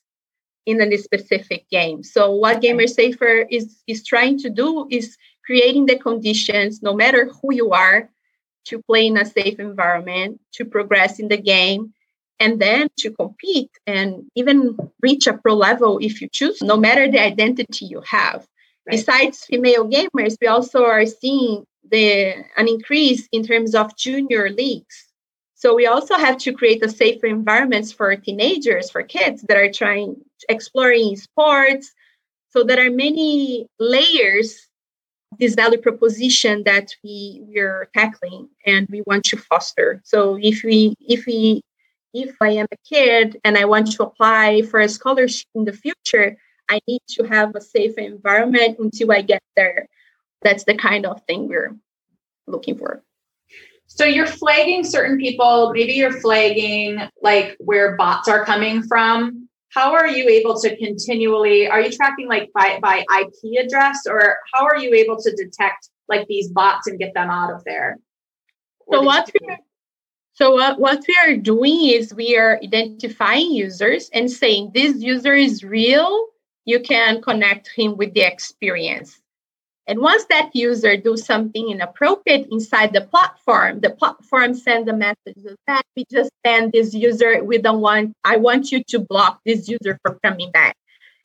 in 0.65 0.81
a 0.81 0.97
specific 0.97 1.69
game. 1.69 2.03
So 2.03 2.31
what 2.31 2.61
Gamer 2.61 2.87
Safer 2.87 3.45
is 3.49 3.81
is 3.85 4.03
trying 4.03 4.39
to 4.39 4.49
do 4.49 4.87
is 4.89 5.17
creating 5.45 5.85
the 5.85 5.97
conditions, 5.97 6.81
no 6.81 6.93
matter 6.95 7.29
who 7.41 7.53
you 7.53 7.71
are, 7.71 8.09
to 8.65 8.81
play 8.83 9.07
in 9.07 9.17
a 9.17 9.25
safe 9.25 9.59
environment, 9.59 10.39
to 10.53 10.65
progress 10.65 11.19
in 11.19 11.27
the 11.27 11.37
game, 11.37 11.93
and 12.39 12.61
then 12.61 12.87
to 12.99 13.11
compete 13.11 13.71
and 13.85 14.29
even 14.35 14.77
reach 15.01 15.27
a 15.27 15.33
pro 15.33 15.55
level 15.55 15.99
if 16.01 16.21
you 16.21 16.29
choose, 16.31 16.61
no 16.61 16.77
matter 16.77 17.09
the 17.09 17.19
identity 17.19 17.85
you 17.85 18.01
have. 18.05 18.47
Right. 18.85 18.91
Besides 18.91 19.45
female 19.45 19.89
gamers, 19.89 20.37
we 20.41 20.47
also 20.47 20.85
are 20.85 21.05
seeing 21.05 21.65
the 21.91 22.35
an 22.55 22.67
increase 22.67 23.27
in 23.31 23.43
terms 23.43 23.75
of 23.75 23.97
junior 23.97 24.49
leagues. 24.49 25.08
So 25.59 25.75
we 25.75 25.87
also 25.87 26.15
have 26.15 26.37
to 26.37 26.53
create 26.53 26.81
a 26.85 26.89
safer 26.89 27.25
environments 27.25 27.91
for 27.91 28.15
teenagers, 28.15 28.89
for 28.89 29.03
kids 29.03 29.43
that 29.49 29.57
are 29.57 29.69
trying 29.69 30.15
exploring 30.47 31.17
sports. 31.17 31.91
So 32.51 32.63
there 32.63 32.79
are 32.85 32.89
many 32.89 33.67
layers 33.77 34.69
this 35.37 35.55
value 35.55 35.77
proposition 35.77 36.63
that 36.63 36.95
we 37.03 37.41
we're 37.43 37.89
tackling 37.93 38.47
and 38.65 38.87
we 38.89 39.01
want 39.05 39.25
to 39.25 39.37
foster. 39.37 40.01
So 40.05 40.39
if 40.41 40.63
we 40.63 40.95
if 41.01 41.25
we 41.25 41.61
if 42.13 42.37
I 42.41 42.51
am 42.51 42.67
a 42.71 42.77
kid 42.87 43.37
and 43.43 43.57
I 43.57 43.65
want 43.65 43.91
to 43.91 44.03
apply 44.03 44.61
for 44.63 44.79
a 44.79 44.87
scholarship 44.87 45.45
in 45.55 45.65
the 45.65 45.73
future, 45.73 46.37
I 46.69 46.79
need 46.87 47.01
to 47.09 47.23
have 47.23 47.53
a 47.53 47.61
safe 47.61 47.97
environment 47.97 48.79
until 48.79 49.11
I 49.11 49.21
get 49.21 49.43
there. 49.57 49.89
That's 50.41 50.63
the 50.63 50.75
kind 50.75 51.05
of 51.05 51.21
thing 51.25 51.49
we're 51.49 51.75
looking 52.47 52.77
for. 52.77 53.03
So 53.91 54.05
you're 54.05 54.27
flagging 54.27 54.83
certain 54.83 55.17
people, 55.17 55.71
maybe 55.73 55.93
you're 55.93 56.21
flagging 56.21 57.01
like 57.21 57.57
where 57.59 57.97
bots 57.97 58.29
are 58.29 58.45
coming 58.45 58.83
from. 58.83 59.49
How 59.69 59.93
are 59.93 60.07
you 60.07 60.29
able 60.29 60.59
to 60.61 60.77
continually 60.77 61.67
are 61.67 61.81
you 61.81 61.91
tracking 61.91 62.27
like 62.27 62.49
by 62.53 62.79
by 62.81 63.03
IP 63.19 63.65
address 63.65 64.01
or 64.07 64.37
how 64.53 64.65
are 64.65 64.77
you 64.77 64.93
able 64.93 65.17
to 65.17 65.35
detect 65.35 65.89
like 66.07 66.27
these 66.27 66.49
bots 66.49 66.87
and 66.87 66.97
get 66.99 67.13
them 67.13 67.29
out 67.29 67.51
of 67.51 67.63
there? 67.65 67.97
so 68.91 69.01
what 69.01 69.29
we 69.33 69.55
so 70.33 70.53
what, 70.53 70.79
what 70.79 71.03
we 71.07 71.17
are 71.25 71.35
doing 71.35 71.89
is 71.89 72.13
we 72.13 72.37
are 72.37 72.59
identifying 72.63 73.51
users 73.51 74.09
and 74.13 74.31
saying 74.31 74.71
this 74.73 74.95
user 74.95 75.33
is 75.33 75.63
real. 75.65 76.27
You 76.63 76.79
can 76.79 77.21
connect 77.21 77.69
him 77.75 77.97
with 77.97 78.13
the 78.13 78.21
experience. 78.21 79.18
And 79.89 80.01
once 80.01 80.23
that 80.25 80.51
user 80.53 80.97
does 80.97 81.25
something 81.25 81.71
inappropriate 81.71 82.49
inside 82.51 82.93
the 82.93 83.01
platform, 83.01 83.79
the 83.79 83.89
platform 83.89 84.53
sends 84.53 84.87
a 84.87 84.93
message 84.93 85.57
that 85.65 85.81
we 85.97 86.05
just 86.11 86.29
send 86.45 86.73
this 86.73 86.93
user, 86.93 87.43
we 87.43 87.57
don't 87.57 87.81
want, 87.81 88.13
I 88.23 88.37
want 88.37 88.71
you 88.71 88.83
to 88.89 88.99
block 88.99 89.39
this 89.47 89.67
user 89.67 89.97
from 90.03 90.19
coming 90.23 90.51
back. 90.51 90.75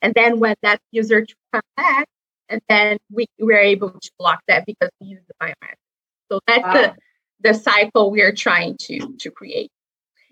And 0.01 0.15
then 0.15 0.39
when 0.39 0.55
that 0.63 0.79
user 0.91 1.27
comes 1.53 1.63
back, 1.77 2.07
and 2.49 2.59
then 2.67 2.97
we 3.11 3.27
we're 3.39 3.59
able 3.59 3.91
to 3.91 4.11
block 4.17 4.41
that 4.47 4.65
because 4.65 4.89
we 4.99 5.07
use 5.09 5.21
the 5.27 5.35
biometric. 5.39 5.77
So 6.31 6.39
that's 6.47 6.63
wow. 6.63 6.73
the 6.73 6.95
the 7.41 7.53
cycle 7.53 8.09
we 8.09 8.23
are 8.23 8.31
trying 8.31 8.77
to 8.81 9.15
to 9.19 9.31
create. 9.31 9.69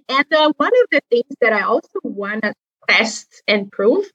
And 0.09 0.25
uh, 0.33 0.53
one 0.57 0.71
of 0.83 0.87
the 0.91 1.01
things 1.09 1.35
that 1.41 1.53
I 1.53 1.61
also 1.61 1.99
want 2.03 2.43
to 2.43 2.53
test 2.89 3.43
and 3.47 3.71
prove 3.71 4.05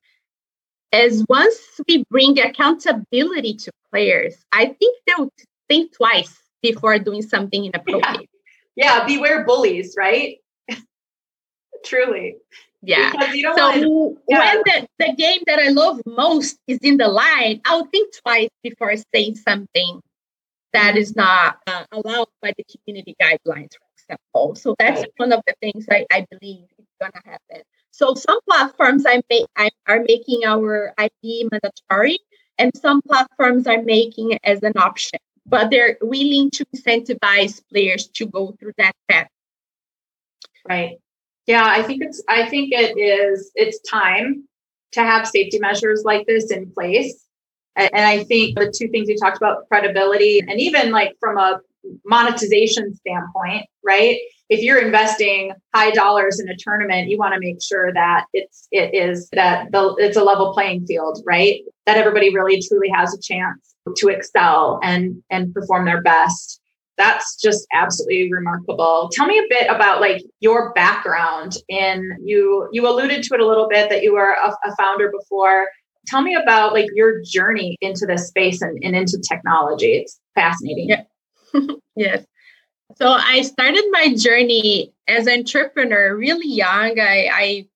is 0.93 1.25
once 1.29 1.59
we 1.87 2.05
bring 2.11 2.39
accountability 2.39 3.55
to 3.55 3.71
players, 3.91 4.37
I 4.53 4.67
think 4.67 4.97
they'll 5.07 5.31
think 5.69 5.95
twice 5.97 6.35
before 6.63 6.99
doing 6.99 7.23
something 7.23 7.65
inappropriate. 7.65 8.29
Yeah, 8.77 8.99
yeah 8.99 9.07
beware 9.07 9.45
bullies, 9.45 9.95
right? 9.97 10.39
Truly. 11.85 12.37
Yeah. 12.83 13.13
so 13.57 13.73
to, 13.73 14.19
yeah. 14.29 14.55
when 14.55 14.63
the, 14.65 14.89
the 14.99 15.15
game 15.17 15.41
that 15.47 15.59
I 15.59 15.69
love 15.69 16.01
most 16.07 16.59
is 16.67 16.79
in 16.79 16.97
the 16.97 17.09
line, 17.09 17.61
I'll 17.65 17.87
think 17.87 18.15
twice 18.23 18.51
before 18.63 18.95
saying 19.15 19.37
something 19.37 20.01
that 20.73 20.97
is 20.97 21.17
not 21.17 21.59
uh, 21.67 21.85
allowed 21.93 22.29
by 22.41 22.53
the 22.57 22.65
community 22.65 23.17
guidelines, 23.21 23.73
for 23.73 24.15
example. 24.15 24.55
So 24.55 24.77
that's 24.79 25.01
right. 25.01 25.13
one 25.17 25.33
of 25.33 25.43
the 25.47 25.55
things 25.61 25.87
I, 25.91 26.07
I 26.11 26.27
believe 26.31 26.65
is 26.79 26.87
going 27.01 27.13
to 27.13 27.23
happen. 27.25 27.63
So 27.91 28.15
some 28.15 28.39
platforms 28.49 29.05
I 29.07 29.23
make 29.31 29.47
I, 29.57 29.71
are 29.87 30.05
making 30.07 30.45
our 30.45 30.95
ID 30.99 31.49
mandatory, 31.51 32.19
and 32.59 32.73
some 32.77 33.03
platforms 33.03 33.67
are 33.67 33.83
making 33.83 34.33
it 34.33 34.41
as 34.45 34.63
an 34.63 34.73
option, 34.77 35.19
but 35.47 35.71
they're 35.71 35.99
willing 36.01 36.51
to 36.53 36.65
incentivize 36.67 37.61
players 37.73 38.09
to 38.09 38.27
go 38.27 38.55
through 38.59 38.73
that 38.79 38.93
path. 39.09 39.29
Right. 40.69 40.99
Yeah, 41.47 41.65
I 41.65 41.83
think 41.83 42.03
it's 42.03 42.23
I 42.29 42.49
think 42.49 42.73
it 42.73 42.99
is 42.99 43.51
it's 43.55 43.81
time 43.89 44.45
to 44.93 45.01
have 45.01 45.27
safety 45.27 45.59
measures 45.59 46.03
like 46.05 46.27
this 46.27 46.51
in 46.51 46.71
place 46.73 47.29
and 47.79 48.05
I 48.05 48.25
think 48.25 48.59
the 48.59 48.73
two 48.77 48.89
things 48.89 49.09
you 49.09 49.17
talked 49.17 49.37
about 49.37 49.69
credibility 49.69 50.41
and 50.41 50.61
even 50.61 50.91
like 50.91 51.15
from 51.21 51.39
a 51.39 51.61
monetization 52.05 52.95
standpoint, 52.95 53.67
right? 53.85 54.19
If 54.49 54.63
you're 54.63 54.81
investing 54.81 55.53
high 55.75 55.91
dollars 55.91 56.41
in 56.41 56.49
a 56.49 56.57
tournament, 56.57 57.09
you 57.09 57.19
want 57.19 57.35
to 57.35 57.41
make 57.41 57.63
sure 57.63 57.93
that 57.93 58.25
it's 58.33 58.67
it 58.71 58.95
is 58.95 59.29
that 59.33 59.71
the 59.73 59.95
it's 59.99 60.17
a 60.17 60.25
level 60.25 60.55
playing 60.55 60.87
field, 60.87 61.23
right? 61.27 61.61
That 61.87 61.99
everybody 61.99 62.35
really 62.35 62.63
truly 62.67 62.89
has 62.89 63.15
a 63.15 63.21
chance 63.21 63.75
to 63.97 64.09
excel 64.09 64.81
and 64.83 65.23
and 65.31 65.53
perform 65.53 65.85
their 65.85 66.03
best. 66.03 66.61
That's 66.97 67.41
just 67.41 67.67
absolutely 67.73 68.33
remarkable. 68.33 69.09
Tell 69.13 69.27
me 69.27 69.39
a 69.39 69.47
bit 69.49 69.69
about 69.71 70.01
like 70.01 70.23
your 70.41 70.73
background 70.73 71.57
in 71.69 72.17
you 72.25 72.69
you 72.73 72.89
alluded 72.89 73.23
to 73.25 73.35
it 73.35 73.41
a 73.41 73.47
little 73.47 73.69
bit 73.69 73.91
that 73.91 74.03
you 74.03 74.15
were 74.15 74.33
a, 74.33 74.51
a 74.65 74.77
founder 74.77 75.11
before 75.11 75.69
tell 76.09 76.23
me 76.23 76.35
about 76.35 76.73
like 76.73 76.89
your 76.95 77.23
journey 77.23 77.77
into 77.81 78.07
this 78.07 78.29
space 78.29 78.63
and, 78.63 78.79
and 78.83 78.97
into 78.97 79.21
technology 79.29 79.93
it's 79.93 80.19
fascinating 80.35 80.89
yeah. 80.89 81.03
yes. 81.97 82.25
So 82.97 83.09
i 83.09 83.43
started 83.43 83.85
my 83.91 84.15
journey 84.15 84.93
as 85.07 85.27
an 85.27 85.41
entrepreneur 85.41 86.17
really 86.17 86.49
young. 86.49 86.99
I, 86.99 87.29
I 87.33 87.69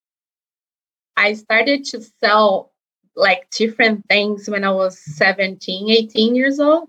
i 1.17 1.35
started 1.35 1.85
to 1.87 2.03
sell 2.21 2.73
like 3.15 3.49
different 3.51 4.07
things 4.09 4.49
when 4.49 4.65
i 4.65 4.71
was 4.71 4.99
17 4.99 5.91
18 5.91 6.35
years 6.35 6.59
old. 6.61 6.89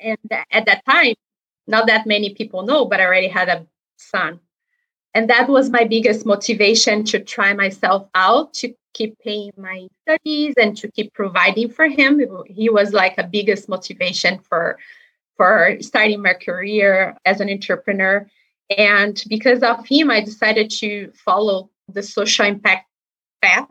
And 0.00 0.18
at 0.50 0.66
that 0.66 0.84
time 0.84 1.14
not 1.68 1.86
that 1.86 2.06
many 2.06 2.34
people 2.34 2.62
know 2.62 2.84
but 2.86 3.00
i 3.00 3.04
already 3.04 3.28
had 3.28 3.48
a 3.48 3.66
son. 3.96 4.40
And 5.14 5.28
that 5.28 5.48
was 5.48 5.70
my 5.70 5.84
biggest 5.84 6.24
motivation 6.24 7.04
to 7.04 7.20
try 7.20 7.52
myself 7.52 8.08
out 8.14 8.54
to 8.54 8.74
keep 8.94 9.18
paying 9.18 9.52
my 9.56 9.86
studies 10.02 10.54
and 10.60 10.76
to 10.78 10.90
keep 10.90 11.12
providing 11.12 11.70
for 11.70 11.86
him. 11.86 12.20
He 12.46 12.68
was 12.68 12.92
like 12.92 13.18
a 13.18 13.26
biggest 13.26 13.68
motivation 13.68 14.38
for 14.38 14.78
for 15.36 15.76
starting 15.80 16.22
my 16.22 16.34
career 16.34 17.16
as 17.24 17.40
an 17.40 17.50
entrepreneur 17.50 18.26
and 18.76 19.22
because 19.28 19.62
of 19.62 19.86
him 19.86 20.10
i 20.10 20.20
decided 20.20 20.70
to 20.70 21.10
follow 21.24 21.70
the 21.88 22.02
social 22.02 22.46
impact 22.46 22.86
path 23.42 23.68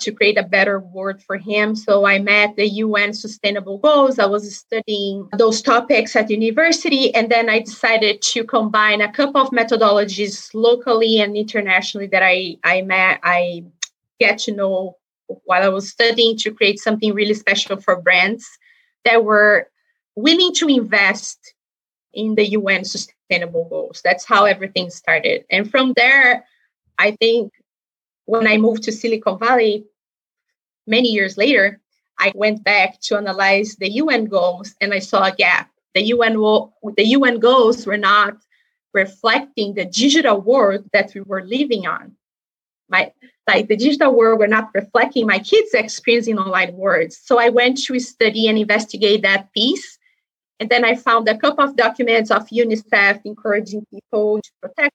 to 0.00 0.12
create 0.12 0.36
a 0.36 0.42
better 0.42 0.78
world 0.78 1.22
for 1.22 1.36
him. 1.36 1.74
So 1.74 2.06
I 2.06 2.18
met 2.18 2.56
the 2.56 2.68
UN 2.68 3.14
Sustainable 3.14 3.78
Goals. 3.78 4.18
I 4.18 4.26
was 4.26 4.56
studying 4.56 5.28
those 5.36 5.62
topics 5.62 6.14
at 6.14 6.30
university, 6.30 7.14
and 7.14 7.30
then 7.30 7.48
I 7.48 7.60
decided 7.60 8.20
to 8.22 8.44
combine 8.44 9.00
a 9.00 9.12
couple 9.12 9.40
of 9.40 9.50
methodologies 9.50 10.50
locally 10.52 11.20
and 11.20 11.36
internationally 11.36 12.08
that 12.08 12.22
I 12.22 12.58
I 12.62 12.82
met 12.82 13.20
I 13.22 13.64
get 14.20 14.38
to 14.40 14.52
know 14.52 14.96
while 15.44 15.62
I 15.62 15.68
was 15.68 15.90
studying 15.90 16.36
to 16.38 16.52
create 16.52 16.78
something 16.78 17.12
really 17.14 17.34
special 17.34 17.80
for 17.80 18.00
brands 18.00 18.46
that 19.04 19.24
were 19.24 19.68
willing 20.16 20.52
to 20.54 20.68
invest 20.68 21.54
in 22.12 22.34
the 22.34 22.48
UN 22.50 22.84
Sustainable 22.84 23.68
Goals. 23.68 24.00
That's 24.02 24.24
how 24.24 24.46
everything 24.46 24.90
started, 24.90 25.44
and 25.50 25.70
from 25.70 25.92
there, 25.94 26.44
I 26.98 27.12
think 27.12 27.52
when 28.24 28.46
I 28.46 28.56
moved 28.56 28.82
to 28.84 28.92
Silicon 28.92 29.38
Valley 29.38 29.84
many 30.86 31.08
years 31.08 31.36
later, 31.36 31.80
I 32.18 32.32
went 32.34 32.64
back 32.64 33.00
to 33.02 33.16
analyze 33.16 33.76
the 33.76 33.90
UN 33.90 34.26
goals 34.26 34.74
and 34.80 34.92
I 34.92 35.00
saw 35.00 35.24
a 35.24 35.34
gap. 35.34 35.70
The 35.94 36.02
UN, 36.02 36.34
the 36.34 37.04
UN 37.04 37.38
goals 37.38 37.86
were 37.86 37.96
not 37.96 38.36
reflecting 38.92 39.74
the 39.74 39.84
digital 39.84 40.40
world 40.40 40.84
that 40.92 41.14
we 41.14 41.20
were 41.20 41.44
living 41.44 41.86
on. 41.86 42.16
My 42.88 43.12
like 43.46 43.68
the 43.68 43.76
digital 43.76 44.14
world 44.14 44.38
were 44.38 44.48
not 44.48 44.70
reflecting 44.74 45.26
my 45.26 45.38
kids' 45.38 45.74
experience 45.74 46.26
in 46.26 46.38
online 46.38 46.74
worlds. 46.74 47.20
So 47.22 47.38
I 47.38 47.48
went 47.48 47.78
to 47.84 47.98
study 48.00 48.48
and 48.48 48.58
investigate 48.58 49.22
that 49.22 49.52
piece. 49.52 49.95
And 50.58 50.68
then 50.68 50.84
I 50.84 50.94
found 50.94 51.28
a 51.28 51.36
couple 51.36 51.64
of 51.64 51.76
documents 51.76 52.30
of 52.30 52.48
UNICEF 52.48 53.20
encouraging 53.24 53.84
people 53.90 54.40
to 54.42 54.50
protect 54.62 54.94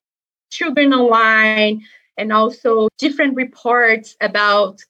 children 0.50 0.92
online, 0.92 1.82
and 2.18 2.32
also 2.32 2.88
different 2.98 3.36
reports 3.36 4.16
about 4.20 4.80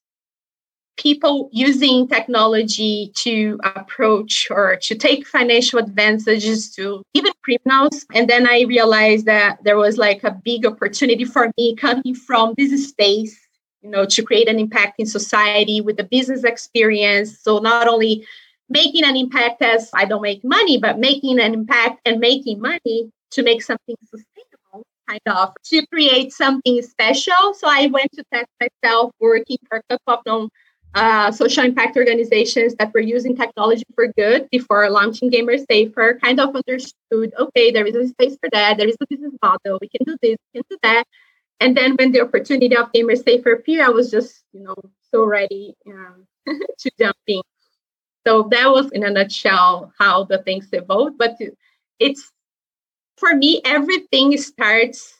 people 0.97 1.49
using 1.53 2.07
technology 2.07 3.13
to 3.15 3.59
approach 3.65 4.49
or 4.51 4.77
to 4.77 4.95
take 4.95 5.27
financial 5.27 5.79
advantages 5.79 6.71
to 6.75 7.03
even 7.15 7.33
criminals. 7.43 8.05
And 8.15 8.29
then 8.29 8.47
I 8.47 8.63
realized 8.63 9.27
that 9.27 9.63
there 9.65 9.79
was 9.79 9.99
like 9.99 10.23
a 10.25 10.33
big 10.45 10.67
opportunity 10.67 11.25
for 11.25 11.51
me 11.57 11.75
coming 11.77 12.15
from 12.15 12.55
this 12.59 12.89
space, 12.89 13.39
you 13.83 13.91
know, 13.91 14.05
to 14.05 14.23
create 14.23 14.49
an 14.49 14.59
impact 14.59 14.99
in 14.99 15.07
society 15.07 15.81
with 15.81 15.97
the 15.97 16.05
business 16.05 16.45
experience. 16.45 17.39
So 17.39 17.59
not 17.59 17.89
only 17.89 18.27
making 18.73 19.05
an 19.05 19.17
impact 19.17 19.63
as 19.63 19.91
I 19.95 20.05
don't 20.07 20.23
make 20.23 20.43
money, 20.43 20.79
but 20.79 20.99
making 20.99 21.39
an 21.39 21.55
impact 21.55 22.01
and 22.05 22.19
making 22.19 22.61
money 22.61 23.13
to 23.33 23.43
make 23.43 23.63
something 23.63 23.97
sustainable, 24.05 24.87
kind 25.09 25.21
of 25.27 25.55
to 25.65 25.87
create 25.87 26.33
something 26.33 26.83
special. 26.83 27.55
So 27.55 27.69
I 27.69 27.87
went 27.87 28.11
to 28.13 28.25
test 28.33 28.49
myself 28.61 29.13
working 29.21 29.59
for 29.69 29.83
a 29.89 29.99
couple 29.99 30.45
of 30.45 30.51
uh, 30.95 31.31
social 31.33 31.65
impact 31.65 31.97
organizations 31.97 32.75
that 32.75 32.93
were 32.93 33.01
using 33.01 33.37
technology 33.37 33.85
for 33.95 34.09
good 34.09 34.49
before 34.51 34.89
launching 34.91 35.31
Gamer 35.31 35.57
Safer 35.59 36.19
kind 36.23 36.39
of 36.39 36.55
understood 36.55 37.33
okay, 37.39 37.71
there 37.71 37.87
is 37.87 37.97
a 37.97 38.09
space 38.09 38.37
for 38.41 38.51
that, 38.53 38.77
there 38.77 38.89
is 38.89 38.97
a 39.01 39.07
business 39.09 39.33
model, 39.43 39.79
we 39.81 39.89
can 39.89 40.05
do 40.05 40.17
this, 40.21 40.37
we 40.53 40.61
can 40.61 40.65
do 40.69 40.79
that. 40.83 41.05
And 41.61 41.77
then 41.77 41.95
when 41.97 42.13
the 42.13 42.21
opportunity 42.21 42.77
of 42.77 42.93
Gamer 42.93 43.17
Safer 43.17 43.53
appeared, 43.53 43.87
I 43.87 43.91
was 43.91 44.11
just, 44.11 44.43
you 44.53 44.65
know, 44.65 44.75
so 45.11 45.25
ready 45.25 45.75
um, 45.87 46.27
to 46.47 46.91
jump 46.99 47.17
in. 47.27 47.41
So 48.27 48.49
that 48.51 48.71
was 48.71 48.91
in 48.93 49.05
a 49.05 49.11
nutshell 49.11 49.93
how 49.99 50.25
the 50.25 50.39
things 50.39 50.69
evolved. 50.73 51.19
But 51.19 51.37
it's 51.99 52.33
for 53.17 53.35
me, 53.35 53.61
everything 53.65 54.37
starts 54.37 55.15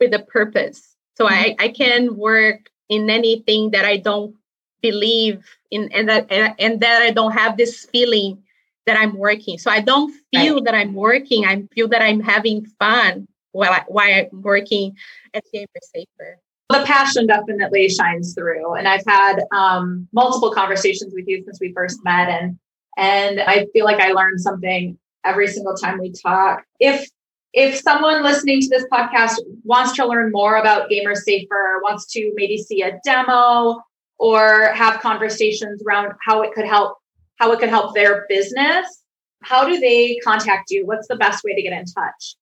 with 0.00 0.14
a 0.14 0.20
purpose. 0.20 0.96
So 1.16 1.26
mm-hmm. 1.26 1.34
I, 1.34 1.56
I 1.58 1.68
can 1.68 2.16
work 2.16 2.70
in 2.88 3.10
anything 3.10 3.70
that 3.72 3.84
I 3.84 3.98
don't 3.98 4.34
believe 4.80 5.44
in 5.70 5.90
and 5.92 6.08
that 6.08 6.26
and 6.30 6.80
that 6.80 7.02
I 7.02 7.10
don't 7.10 7.32
have 7.32 7.56
this 7.56 7.84
feeling 7.86 8.42
that 8.86 8.98
I'm 8.98 9.18
working. 9.18 9.58
So 9.58 9.70
I 9.70 9.80
don't 9.80 10.14
feel 10.32 10.54
right. 10.54 10.64
that 10.64 10.74
I'm 10.74 10.94
working. 10.94 11.44
I 11.44 11.62
feel 11.74 11.88
that 11.88 12.00
I'm 12.00 12.20
having 12.20 12.64
fun 12.78 13.28
while, 13.52 13.72
I, 13.72 13.84
while 13.86 14.08
I'm 14.08 14.42
working 14.42 14.96
at 15.34 15.44
Gamer 15.52 15.66
Safer. 15.82 16.38
The 16.70 16.82
passion 16.84 17.26
definitely 17.26 17.88
shines 17.88 18.34
through, 18.34 18.74
and 18.74 18.86
I've 18.86 19.04
had 19.06 19.40
um, 19.52 20.06
multiple 20.12 20.50
conversations 20.50 21.14
with 21.14 21.26
you 21.26 21.42
since 21.44 21.58
we 21.60 21.72
first 21.72 21.98
met, 22.04 22.28
and 22.28 22.58
and 22.96 23.40
I 23.40 23.66
feel 23.72 23.84
like 23.84 24.00
I 24.00 24.12
learned 24.12 24.40
something 24.40 24.98
every 25.24 25.48
single 25.48 25.74
time 25.74 25.98
we 25.98 26.12
talk. 26.12 26.64
If 26.78 27.08
if 27.54 27.76
someone 27.76 28.22
listening 28.22 28.60
to 28.60 28.68
this 28.68 28.84
podcast 28.92 29.36
wants 29.64 29.94
to 29.94 30.06
learn 30.06 30.30
more 30.30 30.56
about 30.56 30.90
Gamer 30.90 31.14
Safer, 31.14 31.80
wants 31.82 32.12
to 32.12 32.32
maybe 32.34 32.58
see 32.58 32.82
a 32.82 33.00
demo, 33.04 33.82
or 34.18 34.72
have 34.74 35.00
conversations 35.00 35.82
around 35.86 36.12
how 36.22 36.42
it 36.42 36.52
could 36.52 36.66
help 36.66 36.98
how 37.36 37.50
it 37.52 37.60
could 37.60 37.70
help 37.70 37.94
their 37.94 38.26
business 38.28 39.02
how 39.42 39.66
do 39.66 39.78
they 39.78 40.18
contact 40.24 40.70
you? 40.70 40.86
What's 40.86 41.08
the 41.08 41.16
best 41.16 41.44
way 41.44 41.54
to 41.54 41.62
get 41.62 41.72
in 41.72 41.84
touch 41.84 42.36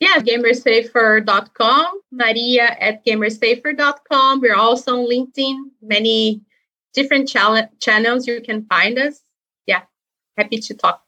yeah 0.00 0.16
gamersafer.com 0.18 2.00
maria 2.10 2.76
at 2.80 3.04
gamersafer.com 3.04 4.40
we're 4.40 4.56
also 4.56 4.98
on 4.98 5.08
linkedin. 5.08 5.70
Many 5.82 6.42
different 6.94 7.28
channels 7.28 8.26
you 8.26 8.40
can 8.40 8.64
find 8.66 8.98
us. 8.98 9.22
Yeah 9.66 9.82
happy 10.36 10.58
to 10.58 10.74
talk. 10.74 11.02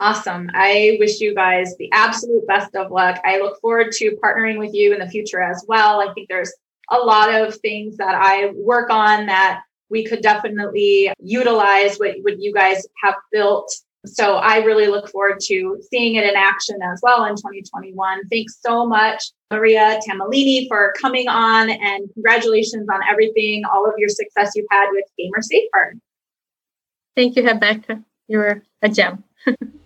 Awesome. 0.00 0.48
I 0.54 0.96
wish 0.98 1.20
you 1.20 1.34
guys 1.34 1.76
the 1.76 1.90
absolute 1.92 2.46
best 2.46 2.74
of 2.74 2.90
luck. 2.90 3.20
I 3.22 3.38
look 3.38 3.60
forward 3.60 3.92
to 3.92 4.18
partnering 4.24 4.58
with 4.58 4.72
you 4.72 4.94
in 4.94 4.98
the 4.98 5.08
future 5.08 5.42
as 5.42 5.62
well. 5.68 6.00
I 6.00 6.12
think 6.14 6.28
there's 6.30 6.52
a 6.90 6.96
lot 6.96 7.32
of 7.34 7.54
things 7.56 7.98
that 7.98 8.14
I 8.14 8.50
work 8.54 8.88
on 8.88 9.26
that 9.26 9.60
we 9.90 10.04
could 10.04 10.22
definitely 10.22 11.12
utilize 11.18 11.98
what, 11.98 12.16
what 12.22 12.40
you 12.40 12.54
guys 12.54 12.86
have 13.02 13.14
built. 13.30 13.70
So 14.06 14.36
I 14.36 14.58
really 14.58 14.86
look 14.86 15.10
forward 15.10 15.40
to 15.42 15.80
seeing 15.90 16.14
it 16.14 16.24
in 16.24 16.34
action 16.34 16.78
as 16.82 17.00
well 17.02 17.24
in 17.24 17.36
2021. 17.36 18.28
Thanks 18.28 18.58
so 18.64 18.86
much, 18.86 19.22
Maria 19.50 20.00
Tamellini, 20.08 20.68
for 20.68 20.94
coming 21.00 21.28
on 21.28 21.68
and 21.68 22.10
congratulations 22.14 22.88
on 22.92 23.00
everything, 23.10 23.62
all 23.70 23.86
of 23.86 23.94
your 23.98 24.08
success 24.08 24.52
you've 24.54 24.66
had 24.70 24.88
with 24.92 25.04
Gamer 25.18 25.42
Safer. 25.42 25.96
Thank 27.14 27.36
you, 27.36 27.46
Rebecca. 27.46 28.02
You're 28.26 28.62
a 28.80 28.88
gem. 28.88 29.24